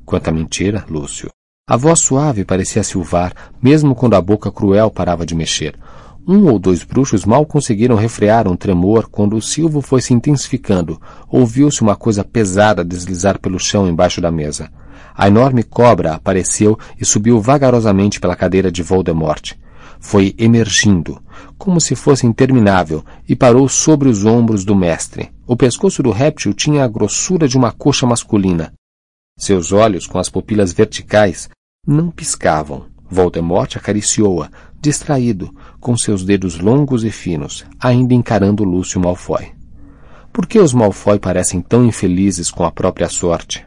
Quanta 0.05 0.31
mentira, 0.31 0.85
Lúcio. 0.89 1.31
A 1.67 1.77
voz 1.77 2.01
suave 2.01 2.45
parecia 2.45 2.83
silvar, 2.83 3.33
mesmo 3.63 3.95
quando 3.95 4.15
a 4.15 4.21
boca 4.21 4.53
cruel 4.53 4.91
parava 4.91 5.25
de 5.25 5.35
mexer. 5.35 5.79
Um 6.27 6.47
ou 6.51 6.59
dois 6.59 6.83
bruxos 6.85 7.25
mal 7.25 7.45
conseguiram 7.45 7.97
refrear 7.97 8.47
um 8.49 8.57
tremor 8.57 9.09
quando 9.11 9.37
o 9.37 9.43
silvo 9.43 9.81
foi 9.81 10.01
se 10.01 10.13
intensificando. 10.13 11.01
Ouviu-se 11.29 11.83
uma 11.83 11.97
coisa 11.97 12.23
pesada 12.25 12.85
deslizar 12.85 13.39
pelo 13.39 13.59
chão 13.59 13.89
embaixo 13.89 14.21
da 14.21 14.31
mesa. 14.31 14.71
A 15.15 15.29
enorme 15.29 15.63
cobra 15.63 16.15
apareceu 16.15 16.79
e 17.01 17.05
subiu 17.05 17.41
vagarosamente 17.41 18.21
pela 18.21 18.37
cadeira 18.37 18.71
de 18.71 18.83
Voldemort 18.83 19.55
foi 20.05 20.35
emergindo, 20.37 21.19
como 21.57 21.81
se 21.81 21.97
fosse 21.97 22.27
interminável, 22.27 23.03
e 23.27 23.35
parou 23.35 23.67
sobre 23.67 24.07
os 24.07 24.27
ombros 24.27 24.63
do 24.63 24.77
mestre. 24.77 25.31
O 25.47 25.57
pescoço 25.57 26.03
do 26.03 26.11
réptil 26.11 26.53
tinha 26.53 26.85
a 26.85 26.89
grossura 26.89 27.49
de 27.49 27.57
uma 27.57 27.73
coxa 27.73 28.07
masculina. 28.07 28.75
Seus 29.37 29.73
olhos, 29.73 30.07
com 30.07 30.19
as 30.19 30.29
pupilas 30.29 30.73
verticais, 30.73 31.49
não 31.87 32.11
piscavam. 32.11 32.87
Voldemort 33.11 33.77
acariciou-a, 33.77 34.49
distraído, 34.81 35.55
com 35.81 35.97
seus 35.97 36.25
dedos 36.25 36.59
longos 36.59 37.05
e 37.05 37.11
finos, 37.11 37.65
ainda 37.81 38.15
encarando 38.15 38.65
Lúcio 38.65 39.01
Malfoy. 39.01 39.53
Por 40.33 40.47
que 40.47 40.59
os 40.59 40.73
Malfoy 40.73 41.19
parecem 41.19 41.61
tão 41.61 41.85
infelizes 41.85 42.51
com 42.51 42.65
a 42.65 42.71
própria 42.71 43.09
sorte? 43.09 43.67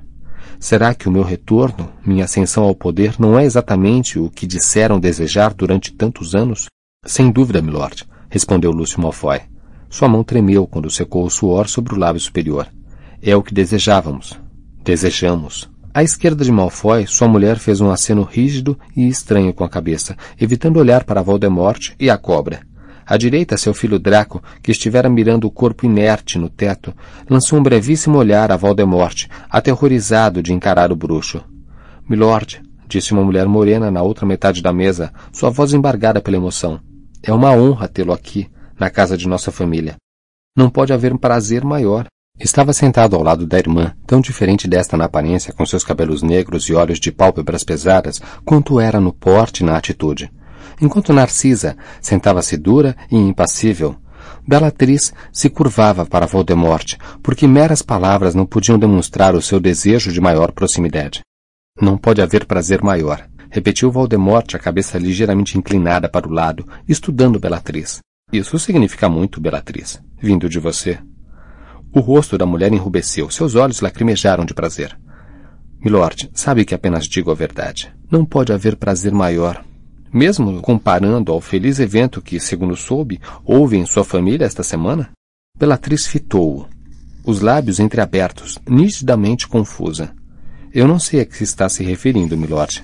Será 0.60 0.94
que 0.94 1.08
o 1.08 1.12
meu 1.12 1.22
retorno, 1.22 1.92
minha 2.04 2.26
ascensão 2.26 2.64
ao 2.64 2.74
poder, 2.74 3.16
não 3.20 3.38
é 3.38 3.46
exatamente 3.46 4.18
o 4.18 4.30
que 4.30 4.48
disseram 4.48 5.00
desejar 5.00 5.54
durante 5.54 5.94
tantos 5.94 6.34
anos? 6.34 6.68
Sem 7.06 7.30
dúvida, 7.30 7.62
milord, 7.62 8.06
respondeu 8.30 8.72
Lúcio 8.72 9.02
Malfoy. 9.02 9.42
Sua 9.90 10.08
mão 10.08 10.24
tremeu 10.24 10.66
quando 10.66 10.90
secou 10.90 11.26
o 11.26 11.30
suor 11.30 11.68
sobre 11.68 11.94
o 11.94 11.98
lábio 11.98 12.20
superior. 12.20 12.68
É 13.22 13.36
o 13.36 13.44
que 13.44 13.54
desejávamos. 13.54 14.38
Desejamos. 14.88 15.70
À 15.94 16.02
esquerda 16.02 16.46
de 16.46 16.50
Malfoy, 16.50 17.06
sua 17.06 17.28
mulher 17.28 17.58
fez 17.60 17.82
um 17.82 17.92
aceno 17.92 18.24
rígido 18.24 18.80
e 18.96 19.06
estranho 19.06 19.54
com 19.54 19.66
a 19.66 19.70
cabeça, 19.70 20.16
evitando 20.40 20.78
olhar 20.78 21.04
para 21.04 21.22
Voldemort 21.22 21.92
e 22.00 22.10
a 22.10 22.18
cobra. 22.18 22.62
À 23.06 23.18
direita, 23.18 23.58
seu 23.58 23.74
filho 23.74 24.00
Draco, 24.00 24.42
que 24.64 24.72
estivera 24.72 25.10
mirando 25.10 25.46
o 25.46 25.52
corpo 25.52 25.86
inerte 25.86 26.40
no 26.40 26.48
teto, 26.48 26.94
lançou 27.30 27.60
um 27.60 27.64
brevíssimo 27.64 28.18
olhar 28.18 28.50
a 28.50 28.56
Voldemort, 28.56 29.26
aterrorizado 29.50 30.42
de 30.42 30.54
encarar 30.54 30.90
o 30.90 30.96
bruxo. 30.96 31.44
Milord, 32.10 32.62
disse 32.88 33.12
uma 33.12 33.26
mulher 33.26 33.46
morena 33.46 33.92
na 33.92 34.02
outra 34.02 34.26
metade 34.26 34.62
da 34.62 34.72
mesa, 34.72 35.12
sua 35.34 35.50
voz 35.50 35.74
embargada 35.74 36.22
pela 36.22 36.38
emoção. 36.38 36.80
É 37.22 37.34
uma 37.34 37.52
honra 37.52 37.90
tê-lo 37.90 38.14
aqui, 38.14 38.50
na 38.80 38.90
casa 38.90 39.18
de 39.18 39.28
nossa 39.28 39.52
família. 39.52 39.98
Não 40.56 40.70
pode 40.70 40.94
haver 40.94 41.12
um 41.12 41.18
prazer 41.18 41.66
maior. 41.66 42.08
Estava 42.40 42.72
sentado 42.74 43.16
ao 43.16 43.24
lado 43.24 43.48
da 43.48 43.58
irmã, 43.58 43.94
tão 44.06 44.22
diferente 44.22 44.68
desta 44.68 44.96
na 44.96 45.06
aparência, 45.06 45.54
com 45.54 45.66
seus 45.66 45.84
cabelos 45.84 46.22
negros 46.22 46.66
e 46.66 46.74
olhos 46.74 47.00
de 47.00 47.12
pálpebras 47.12 47.64
pesadas, 47.64 48.22
quanto 48.46 48.80
era 48.80 49.00
no 49.00 49.12
porte 49.12 49.64
e 49.64 49.66
na 49.66 49.76
atitude 49.76 50.32
enquanto 50.82 51.14
Narcisa 51.14 51.78
sentava-se 52.02 52.58
dura 52.58 52.96
e 53.12 53.16
impassível. 53.16 53.96
Bellatrix 54.48 55.14
se 55.32 55.50
curvava 55.50 56.06
para 56.06 56.26
Voldemort, 56.26 56.96
porque 57.22 57.48
meras 57.48 57.82
palavras 57.82 58.34
não 58.34 58.46
podiam 58.46 58.80
demonstrar 58.80 59.36
o 59.36 59.42
seu 59.42 59.60
desejo 59.60 60.12
de 60.12 60.22
maior 60.22 60.52
proximidade. 60.52 61.22
Não 61.82 61.98
pode 61.98 62.22
haver 62.22 62.46
prazer 62.46 62.82
maior, 62.82 63.28
repetiu 63.50 63.92
Voldemort, 63.92 64.56
a 64.56 64.60
cabeça 64.60 64.98
ligeiramente 64.98 65.58
inclinada 65.58 66.10
para 66.10 66.28
o 66.28 66.32
lado, 66.32 66.66
estudando 66.88 67.40
Bellatrix. 67.40 68.00
Isso 68.32 68.58
significa 68.60 69.08
muito, 69.08 69.40
Bellatrix, 69.40 70.02
vindo 70.22 70.50
de 70.50 70.60
você. 70.60 70.98
O 71.98 72.00
rosto 72.00 72.38
da 72.38 72.46
mulher 72.46 72.72
enrubesceu, 72.72 73.28
seus 73.32 73.56
olhos 73.56 73.82
lacrimejaram 73.82 74.46
de 74.46 74.54
prazer. 74.54 74.96
Milord, 75.84 76.30
sabe 76.32 76.64
que 76.64 76.76
apenas 76.76 77.08
digo 77.08 77.32
a 77.32 77.34
verdade. 77.34 77.92
Não 78.12 78.24
pode 78.24 78.54
haver 78.54 78.76
prazer 78.76 79.12
maior 79.12 79.64
mesmo 80.12 80.62
comparando 80.62 81.32
ao 81.32 81.42
feliz 81.42 81.80
evento 81.80 82.22
que, 82.22 82.40
segundo 82.40 82.76
soube, 82.76 83.20
houve 83.44 83.78
em 83.78 83.86
sua 83.86 84.04
família 84.04 84.46
esta 84.46 84.64
semana? 84.64 85.10
Bellatrix 85.58 86.08
fitou-o, 86.08 86.68
os 87.26 87.42
lábios 87.42 87.80
entreabertos, 87.80 88.58
nitidamente 88.68 89.48
confusa. 89.48 90.14
Eu 90.74 90.88
não 90.88 91.00
sei 91.00 91.22
a 91.22 91.26
que 91.26 91.36
se 91.36 91.44
está 91.44 91.68
se 91.68 91.84
referindo, 91.84 92.38
milord. 92.38 92.84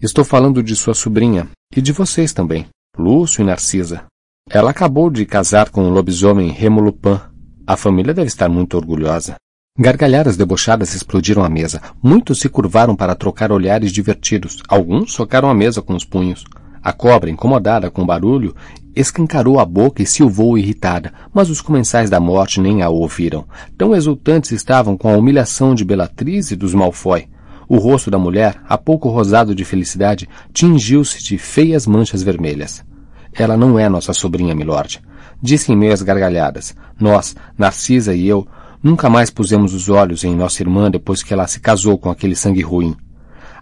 Estou 0.00 0.24
falando 0.24 0.62
de 0.62 0.74
sua 0.74 0.94
sobrinha 0.94 1.48
e 1.74 1.80
de 1.80 1.92
vocês 1.92 2.32
também, 2.32 2.66
Lúcio 2.98 3.42
e 3.42 3.44
Narcisa. 3.44 4.04
Ela 4.48 4.70
acabou 4.70 5.10
de 5.10 5.24
casar 5.24 5.70
com 5.70 5.84
o 5.84 5.90
lobisomem 5.90 6.54
Lupin. 6.70 7.33
A 7.66 7.78
família 7.78 8.12
deve 8.12 8.28
estar 8.28 8.50
muito 8.50 8.76
orgulhosa. 8.76 9.36
Gargalhadas 9.78 10.36
debochadas 10.36 10.94
explodiram 10.94 11.42
a 11.42 11.48
mesa. 11.48 11.80
Muitos 12.02 12.38
se 12.38 12.48
curvaram 12.48 12.94
para 12.94 13.14
trocar 13.14 13.50
olhares 13.50 13.90
divertidos. 13.90 14.62
Alguns 14.68 15.14
socaram 15.14 15.48
a 15.48 15.54
mesa 15.54 15.80
com 15.80 15.94
os 15.94 16.04
punhos. 16.04 16.44
A 16.82 16.92
cobra, 16.92 17.30
incomodada 17.30 17.90
com 17.90 18.02
o 18.02 18.06
barulho, 18.06 18.54
escancarou 18.94 19.58
a 19.58 19.64
boca 19.64 20.02
e 20.02 20.06
silvou 20.06 20.58
irritada, 20.58 21.10
mas 21.32 21.48
os 21.48 21.62
comensais 21.62 22.10
da 22.10 22.20
morte 22.20 22.60
nem 22.60 22.82
a 22.82 22.90
ouviram. 22.90 23.46
Tão 23.78 23.96
exultantes 23.96 24.52
estavam 24.52 24.94
com 24.94 25.08
a 25.08 25.16
humilhação 25.16 25.74
de 25.74 25.86
Belatriz 25.86 26.50
e 26.50 26.56
dos 26.56 26.74
Malfoy. 26.74 27.28
O 27.66 27.78
rosto 27.78 28.10
da 28.10 28.18
mulher, 28.18 28.60
há 28.68 28.76
pouco 28.76 29.08
rosado 29.08 29.54
de 29.54 29.64
felicidade, 29.64 30.28
tingiu-se 30.52 31.24
de 31.24 31.38
feias 31.38 31.86
manchas 31.86 32.22
vermelhas. 32.22 32.84
Ela 33.32 33.56
não 33.56 33.78
é 33.78 33.88
nossa 33.88 34.12
sobrinha, 34.12 34.54
milord. 34.54 35.00
Disse 35.40 35.72
em 35.72 35.76
meio 35.76 35.92
às 35.92 36.02
gargalhadas. 36.02 36.74
Nós, 36.98 37.34
Narcisa 37.56 38.14
e 38.14 38.26
eu, 38.26 38.46
nunca 38.82 39.08
mais 39.08 39.30
pusemos 39.30 39.74
os 39.74 39.88
olhos 39.88 40.24
em 40.24 40.34
nossa 40.34 40.62
irmã 40.62 40.90
depois 40.90 41.22
que 41.22 41.32
ela 41.32 41.46
se 41.46 41.60
casou 41.60 41.98
com 41.98 42.10
aquele 42.10 42.34
sangue 42.34 42.62
ruim. 42.62 42.96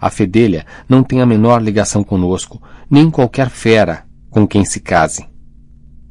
A 0.01 0.11
fedelha 0.11 0.67
não 0.89 1.03
tem 1.03 1.21
a 1.21 1.27
menor 1.27 1.63
ligação 1.63 2.03
conosco, 2.03 2.61
nem 2.91 3.11
qualquer 3.11 3.49
fera 3.49 4.05
com 4.31 4.47
quem 4.47 4.65
se 4.65 4.81
case. 4.81 5.25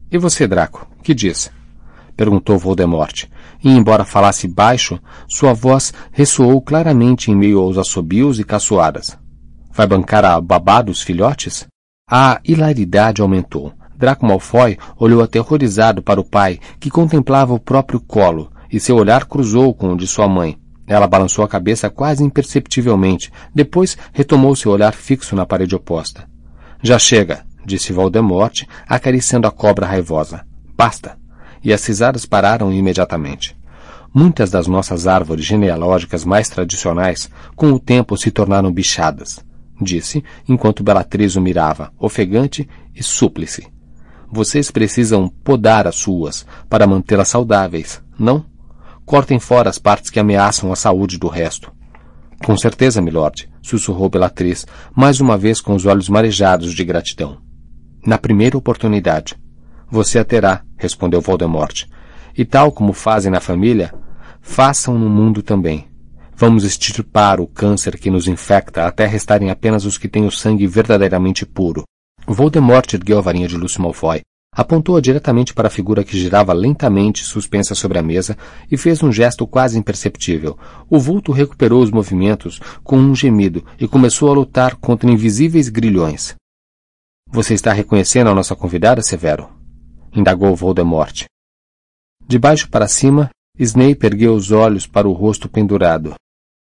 E 0.09 0.17
você, 0.17 0.47
Draco, 0.47 0.87
que 1.03 1.13
diz? 1.13 1.51
perguntou 2.15 2.57
Voldemort, 2.57 3.25
e 3.63 3.69
embora 3.69 4.05
falasse 4.05 4.47
baixo, 4.47 4.99
sua 5.27 5.53
voz 5.53 5.93
ressoou 6.11 6.61
claramente 6.61 7.31
em 7.31 7.35
meio 7.35 7.59
aos 7.59 7.77
assobios 7.77 8.39
e 8.39 8.43
caçoadas. 8.43 9.17
Vai 9.73 9.87
bancar 9.87 10.23
a 10.23 10.39
babá 10.39 10.81
dos 10.81 11.01
filhotes? 11.01 11.65
A 12.09 12.39
hilaridade 12.45 13.21
aumentou. 13.21 13.73
Draco 14.01 14.25
Malfoy 14.25 14.79
olhou 14.97 15.21
aterrorizado 15.21 16.01
para 16.01 16.19
o 16.19 16.23
pai, 16.23 16.59
que 16.79 16.89
contemplava 16.89 17.53
o 17.53 17.59
próprio 17.59 17.99
colo, 17.99 18.51
e 18.67 18.79
seu 18.79 18.95
olhar 18.95 19.25
cruzou 19.25 19.75
com 19.75 19.93
o 19.93 19.95
de 19.95 20.07
sua 20.07 20.27
mãe. 20.27 20.57
Ela 20.87 21.05
balançou 21.05 21.45
a 21.45 21.47
cabeça 21.47 21.87
quase 21.87 22.23
imperceptivelmente, 22.23 23.31
depois 23.53 23.95
retomou 24.11 24.55
seu 24.55 24.71
olhar 24.71 24.93
fixo 24.93 25.35
na 25.35 25.45
parede 25.45 25.75
oposta. 25.75 26.27
Já 26.81 26.97
chega, 26.97 27.45
disse 27.63 27.93
Voldemort, 27.93 28.63
acariciando 28.87 29.45
a 29.47 29.51
cobra 29.51 29.85
raivosa. 29.85 30.43
Basta! 30.75 31.15
E 31.63 31.71
as 31.71 31.85
risadas 31.85 32.25
pararam 32.25 32.73
imediatamente. 32.73 33.55
Muitas 34.11 34.49
das 34.49 34.65
nossas 34.65 35.05
árvores 35.05 35.45
genealógicas 35.45 36.25
mais 36.25 36.49
tradicionais, 36.49 37.29
com 37.55 37.71
o 37.71 37.79
tempo, 37.79 38.17
se 38.17 38.31
tornaram 38.31 38.73
bichadas, 38.73 39.45
disse, 39.79 40.23
enquanto 40.49 40.83
Bellatrix 40.83 41.35
o 41.35 41.41
mirava, 41.41 41.93
ofegante 41.99 42.67
e 42.95 43.03
súplice. 43.03 43.69
Vocês 44.33 44.71
precisam 44.71 45.27
podar 45.27 45.85
as 45.85 45.95
suas 45.95 46.45
para 46.69 46.87
mantê-las 46.87 47.27
saudáveis, 47.27 48.01
não? 48.17 48.45
Cortem 49.05 49.39
fora 49.39 49.69
as 49.69 49.77
partes 49.77 50.09
que 50.09 50.21
ameaçam 50.21 50.71
a 50.71 50.75
saúde 50.75 51.17
do 51.17 51.27
resto. 51.27 51.69
Com 52.45 52.55
certeza, 52.55 53.01
milord, 53.01 53.49
sussurrou 53.61 54.09
Bellatrix, 54.09 54.65
mais 54.95 55.19
uma 55.19 55.37
vez 55.37 55.59
com 55.59 55.75
os 55.75 55.85
olhos 55.85 56.07
marejados 56.07 56.73
de 56.73 56.83
gratidão. 56.85 57.39
Na 58.05 58.17
primeira 58.17 58.57
oportunidade. 58.57 59.35
Você 59.89 60.17
a 60.17 60.23
terá, 60.23 60.63
respondeu 60.77 61.19
Voldemort. 61.19 61.83
E 62.37 62.45
tal 62.45 62.71
como 62.71 62.93
fazem 62.93 63.29
na 63.29 63.41
família, 63.41 63.93
façam 64.39 64.97
no 64.97 65.09
mundo 65.09 65.43
também. 65.43 65.87
Vamos 66.37 66.63
extirpar 66.63 67.41
o 67.41 67.47
câncer 67.47 67.99
que 67.99 68.09
nos 68.09 68.29
infecta 68.29 68.87
até 68.87 69.05
restarem 69.05 69.51
apenas 69.51 69.83
os 69.83 69.97
que 69.97 70.07
têm 70.07 70.25
o 70.25 70.31
sangue 70.31 70.65
verdadeiramente 70.65 71.45
puro. 71.45 71.83
Voldemort 72.33 72.93
ergueu 72.93 73.17
a 73.17 73.21
varinha 73.21 73.47
de 73.47 73.57
Lúcio 73.57 73.81
Malfoy, 73.81 74.21
apontou-a 74.53 75.01
diretamente 75.01 75.53
para 75.53 75.67
a 75.67 75.71
figura 75.71 76.03
que 76.03 76.17
girava 76.17 76.53
lentamente 76.53 77.23
suspensa 77.23 77.73
sobre 77.73 77.97
a 77.97 78.03
mesa 78.03 78.37
e 78.69 78.77
fez 78.77 79.01
um 79.01 79.11
gesto 79.11 79.47
quase 79.47 79.77
imperceptível. 79.77 80.57
O 80.89 80.99
vulto 80.99 81.31
recuperou 81.31 81.81
os 81.81 81.89
movimentos 81.89 82.59
com 82.83 82.97
um 82.97 83.15
gemido 83.15 83.65
e 83.79 83.87
começou 83.87 84.29
a 84.29 84.33
lutar 84.33 84.75
contra 84.75 85.09
invisíveis 85.09 85.69
grilhões. 85.69 86.35
Você 87.29 87.53
está 87.53 87.71
reconhecendo 87.71 88.29
a 88.29 88.35
nossa 88.35 88.55
convidada, 88.55 89.01
Severo? 89.01 89.49
indagou 90.13 90.53
Voldemort. 90.55 91.23
De 92.27 92.37
baixo 92.37 92.69
para 92.69 92.87
cima, 92.87 93.29
Snape 93.57 94.05
ergueu 94.05 94.35
os 94.35 94.51
olhos 94.51 94.85
para 94.85 95.07
o 95.07 95.13
rosto 95.13 95.47
pendurado. 95.47 96.13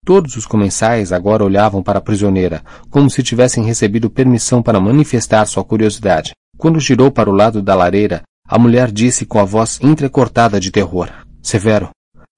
Todos 0.07 0.37
os 0.37 0.47
comensais 0.47 1.13
agora 1.13 1.43
olhavam 1.43 1.83
para 1.83 1.99
a 1.99 2.01
prisioneira, 2.01 2.63
como 2.91 3.11
se 3.11 3.25
tivessem 3.25 3.65
recebido 3.65 4.09
permissão 4.09 4.63
para 4.63 4.79
manifestar 4.79 5.45
sua 5.47 5.65
curiosidade. 5.65 6.31
Quando 6.57 6.79
girou 6.79 7.11
para 7.11 7.29
o 7.29 7.33
lado 7.33 7.61
da 7.61 7.75
lareira, 7.75 8.23
a 8.49 8.57
mulher 8.57 8.93
disse 8.93 9.27
com 9.27 9.41
a 9.41 9.45
voz 9.45 9.81
entrecortada 9.83 10.61
de 10.61 10.71
terror: 10.71 11.11
Severo, 11.43 11.91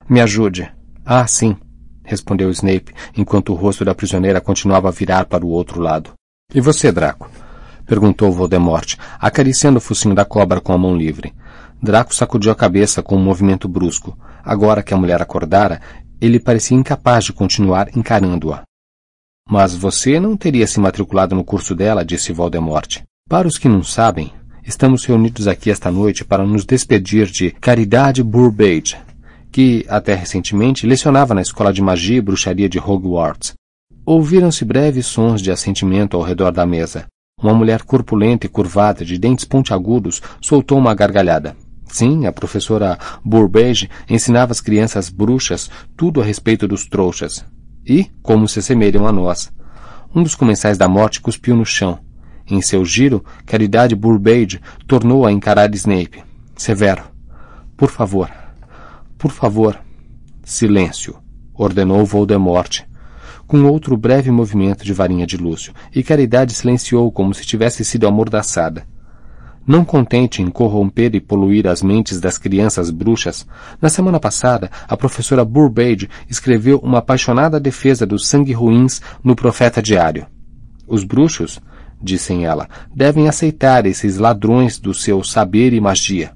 me 0.08 0.18
ajude. 0.18 0.66
Ah, 1.04 1.26
sim, 1.26 1.58
respondeu 2.02 2.50
Snape, 2.52 2.94
enquanto 3.14 3.52
o 3.52 3.54
rosto 3.54 3.84
da 3.84 3.94
prisioneira 3.94 4.40
continuava 4.40 4.88
a 4.88 4.92
virar 4.92 5.26
para 5.26 5.44
o 5.44 5.50
outro 5.50 5.78
lado. 5.78 6.12
E 6.54 6.62
você, 6.62 6.90
Draco? 6.90 7.30
perguntou 7.84 8.32
Voldemort, 8.32 8.94
acariciando 9.20 9.76
o 9.76 9.82
focinho 9.82 10.14
da 10.14 10.24
cobra 10.24 10.58
com 10.58 10.72
a 10.72 10.78
mão 10.78 10.96
livre. 10.96 11.34
Draco 11.82 12.14
sacudiu 12.14 12.50
a 12.50 12.56
cabeça 12.56 13.02
com 13.02 13.14
um 13.14 13.22
movimento 13.22 13.68
brusco. 13.68 14.18
Agora 14.42 14.82
que 14.82 14.94
a 14.94 14.96
mulher 14.96 15.20
acordara, 15.20 15.80
ele 16.20 16.40
parecia 16.40 16.76
incapaz 16.76 17.24
de 17.24 17.32
continuar 17.32 17.96
encarando-a. 17.96 18.62
Mas 19.48 19.74
você 19.74 20.20
não 20.20 20.36
teria 20.36 20.66
se 20.66 20.78
matriculado 20.78 21.34
no 21.34 21.44
curso 21.44 21.74
dela, 21.74 22.04
disse 22.04 22.32
Voldemort. 22.32 23.02
Para 23.28 23.48
os 23.48 23.56
que 23.56 23.68
não 23.68 23.82
sabem, 23.82 24.32
estamos 24.64 25.04
reunidos 25.04 25.48
aqui 25.48 25.70
esta 25.70 25.90
noite 25.90 26.24
para 26.24 26.46
nos 26.46 26.64
despedir 26.64 27.26
de 27.26 27.50
Caridade 27.52 28.22
Burbage, 28.22 28.96
que, 29.50 29.86
até 29.88 30.14
recentemente, 30.14 30.86
lecionava 30.86 31.34
na 31.34 31.40
Escola 31.40 31.72
de 31.72 31.80
Magia 31.80 32.18
e 32.18 32.20
Bruxaria 32.20 32.68
de 32.68 32.78
Hogwarts. 32.78 33.54
Ouviram-se 34.04 34.64
breves 34.64 35.06
sons 35.06 35.40
de 35.40 35.50
assentimento 35.50 36.16
ao 36.16 36.22
redor 36.22 36.52
da 36.52 36.66
mesa. 36.66 37.06
Uma 37.40 37.54
mulher 37.54 37.82
corpulenta 37.82 38.46
e 38.46 38.48
curvada, 38.48 39.04
de 39.04 39.18
dentes 39.18 39.44
pontiagudos, 39.44 40.20
soltou 40.40 40.76
uma 40.76 40.94
gargalhada. 40.94 41.56
Sim, 41.98 42.26
a 42.26 42.32
professora 42.32 42.96
Burbage 43.24 43.90
ensinava 44.08 44.52
as 44.52 44.60
crianças 44.60 45.08
bruxas 45.10 45.68
tudo 45.96 46.20
a 46.20 46.24
respeito 46.24 46.68
dos 46.68 46.86
trouxas. 46.86 47.44
E 47.84 48.04
como 48.22 48.46
se 48.46 48.60
assemelham 48.60 49.04
a 49.04 49.10
nós. 49.10 49.52
Um 50.14 50.22
dos 50.22 50.36
comensais 50.36 50.78
da 50.78 50.86
morte 50.86 51.20
cuspiu 51.20 51.56
no 51.56 51.66
chão. 51.66 51.98
Em 52.48 52.62
seu 52.62 52.84
giro, 52.84 53.24
Caridade 53.44 53.96
Burbage 53.96 54.60
tornou 54.86 55.26
a 55.26 55.32
encarar 55.32 55.74
Snape. 55.74 56.22
Severo. 56.54 57.02
Por 57.76 57.90
favor. 57.90 58.30
Por 59.18 59.32
favor. 59.32 59.76
Silêncio, 60.44 61.16
ordenou 61.52 62.06
Voldemort, 62.06 62.82
com 63.44 63.64
outro 63.64 63.96
breve 63.96 64.30
movimento 64.30 64.84
de 64.84 64.92
varinha 64.92 65.26
de 65.26 65.36
Lúcio, 65.36 65.74
e 65.92 66.04
Caridade 66.04 66.54
silenciou 66.54 67.10
como 67.10 67.34
se 67.34 67.44
tivesse 67.44 67.84
sido 67.84 68.06
amordaçada. 68.06 68.86
Não 69.68 69.84
contente 69.84 70.40
em 70.40 70.48
corromper 70.48 71.14
e 71.14 71.20
poluir 71.20 71.66
as 71.66 71.82
mentes 71.82 72.18
das 72.18 72.38
crianças 72.38 72.90
bruxas, 72.90 73.46
na 73.82 73.90
semana 73.90 74.18
passada 74.18 74.70
a 74.88 74.96
professora 74.96 75.44
Burbage 75.44 76.08
escreveu 76.26 76.78
uma 76.78 77.00
apaixonada 77.00 77.60
defesa 77.60 78.06
dos 78.06 78.26
sangue 78.26 78.54
ruins 78.54 79.02
no 79.22 79.36
Profeta 79.36 79.82
Diário. 79.82 80.26
Os 80.86 81.04
bruxos, 81.04 81.60
dissem 82.00 82.46
ela, 82.46 82.66
devem 82.96 83.28
aceitar 83.28 83.84
esses 83.84 84.16
ladrões 84.16 84.78
do 84.78 84.94
seu 84.94 85.22
saber 85.22 85.74
e 85.74 85.80
magia. 85.82 86.32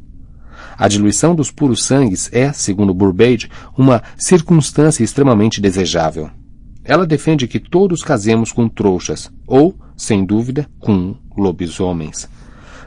A 0.77 0.87
diluição 0.87 1.35
dos 1.35 1.51
puros 1.51 1.85
sangues 1.85 2.29
é, 2.35 2.53
segundo 2.53 2.93
Burbage, 2.93 3.49
uma 3.79 4.03
circunstância 4.15 5.03
extremamente 5.03 5.59
desejável. 5.59 6.29
Ela 6.85 7.07
defende 7.07 7.49
que 7.49 7.59
todos 7.59 8.03
casemos 8.03 8.53
com 8.53 8.69
trouxas, 8.69 9.33
ou, 9.47 9.75
sem 9.97 10.23
dúvida, 10.23 10.69
com 10.79 11.17
lobisomens. 11.35 12.29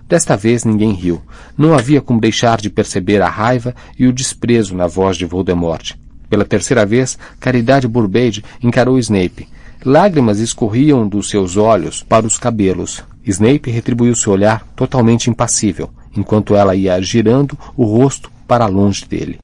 Desta 0.07 0.37
vez 0.37 0.63
ninguém 0.63 0.93
riu. 0.93 1.21
Não 1.57 1.73
havia 1.73 2.01
como 2.01 2.21
deixar 2.21 2.61
de 2.61 2.69
perceber 2.69 3.21
a 3.21 3.29
raiva 3.29 3.73
e 3.97 4.05
o 4.05 4.13
desprezo 4.13 4.75
na 4.75 4.87
voz 4.87 5.17
de 5.17 5.25
Voldemort. 5.25 5.93
Pela 6.29 6.45
terceira 6.45 6.85
vez, 6.85 7.17
Caridade 7.39 7.87
Burbage 7.87 8.43
encarou 8.61 8.99
Snape. 8.99 9.47
Lágrimas 9.83 10.39
escorriam 10.39 11.07
dos 11.07 11.29
seus 11.29 11.57
olhos 11.57 12.03
para 12.03 12.25
os 12.25 12.37
cabelos. 12.37 13.03
Snape 13.25 13.71
retribuiu 13.71 14.15
seu 14.15 14.33
olhar 14.33 14.65
totalmente 14.75 15.29
impassível, 15.29 15.89
enquanto 16.15 16.55
ela 16.55 16.75
ia 16.75 17.01
girando 17.01 17.57
o 17.75 17.83
rosto 17.83 18.31
para 18.47 18.67
longe 18.67 19.05
dele. 19.05 19.37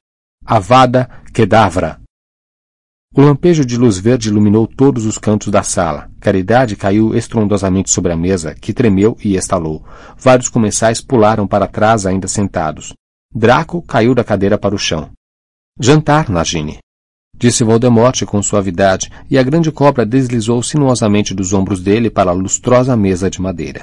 Avada 0.44 1.08
Kedavra! 1.32 2.01
O 3.14 3.20
lampejo 3.20 3.62
de 3.62 3.76
luz 3.76 3.98
verde 3.98 4.30
iluminou 4.30 4.66
todos 4.66 5.04
os 5.04 5.18
cantos 5.18 5.48
da 5.48 5.62
sala. 5.62 6.10
Caridade 6.18 6.76
caiu 6.76 7.14
estrondosamente 7.14 7.90
sobre 7.90 8.10
a 8.10 8.16
mesa, 8.16 8.54
que 8.54 8.72
tremeu 8.72 9.18
e 9.22 9.36
estalou. 9.36 9.84
Vários 10.16 10.48
comensais 10.48 11.02
pularam 11.02 11.46
para 11.46 11.66
trás 11.66 12.06
ainda 12.06 12.26
sentados. 12.26 12.94
Draco 13.34 13.82
caiu 13.82 14.14
da 14.14 14.24
cadeira 14.24 14.56
para 14.56 14.74
o 14.74 14.78
chão. 14.78 15.10
Jantar, 15.78 16.30
Nagini. 16.30 16.78
Disse 17.36 17.64
Voldemort 17.64 18.24
com 18.24 18.42
suavidade, 18.42 19.10
e 19.28 19.36
a 19.36 19.42
grande 19.42 19.70
cobra 19.70 20.06
deslizou 20.06 20.62
sinuosamente 20.62 21.34
dos 21.34 21.52
ombros 21.52 21.82
dele 21.82 22.08
para 22.08 22.30
a 22.30 22.34
lustrosa 22.34 22.96
mesa 22.96 23.28
de 23.28 23.42
madeira. 23.42 23.80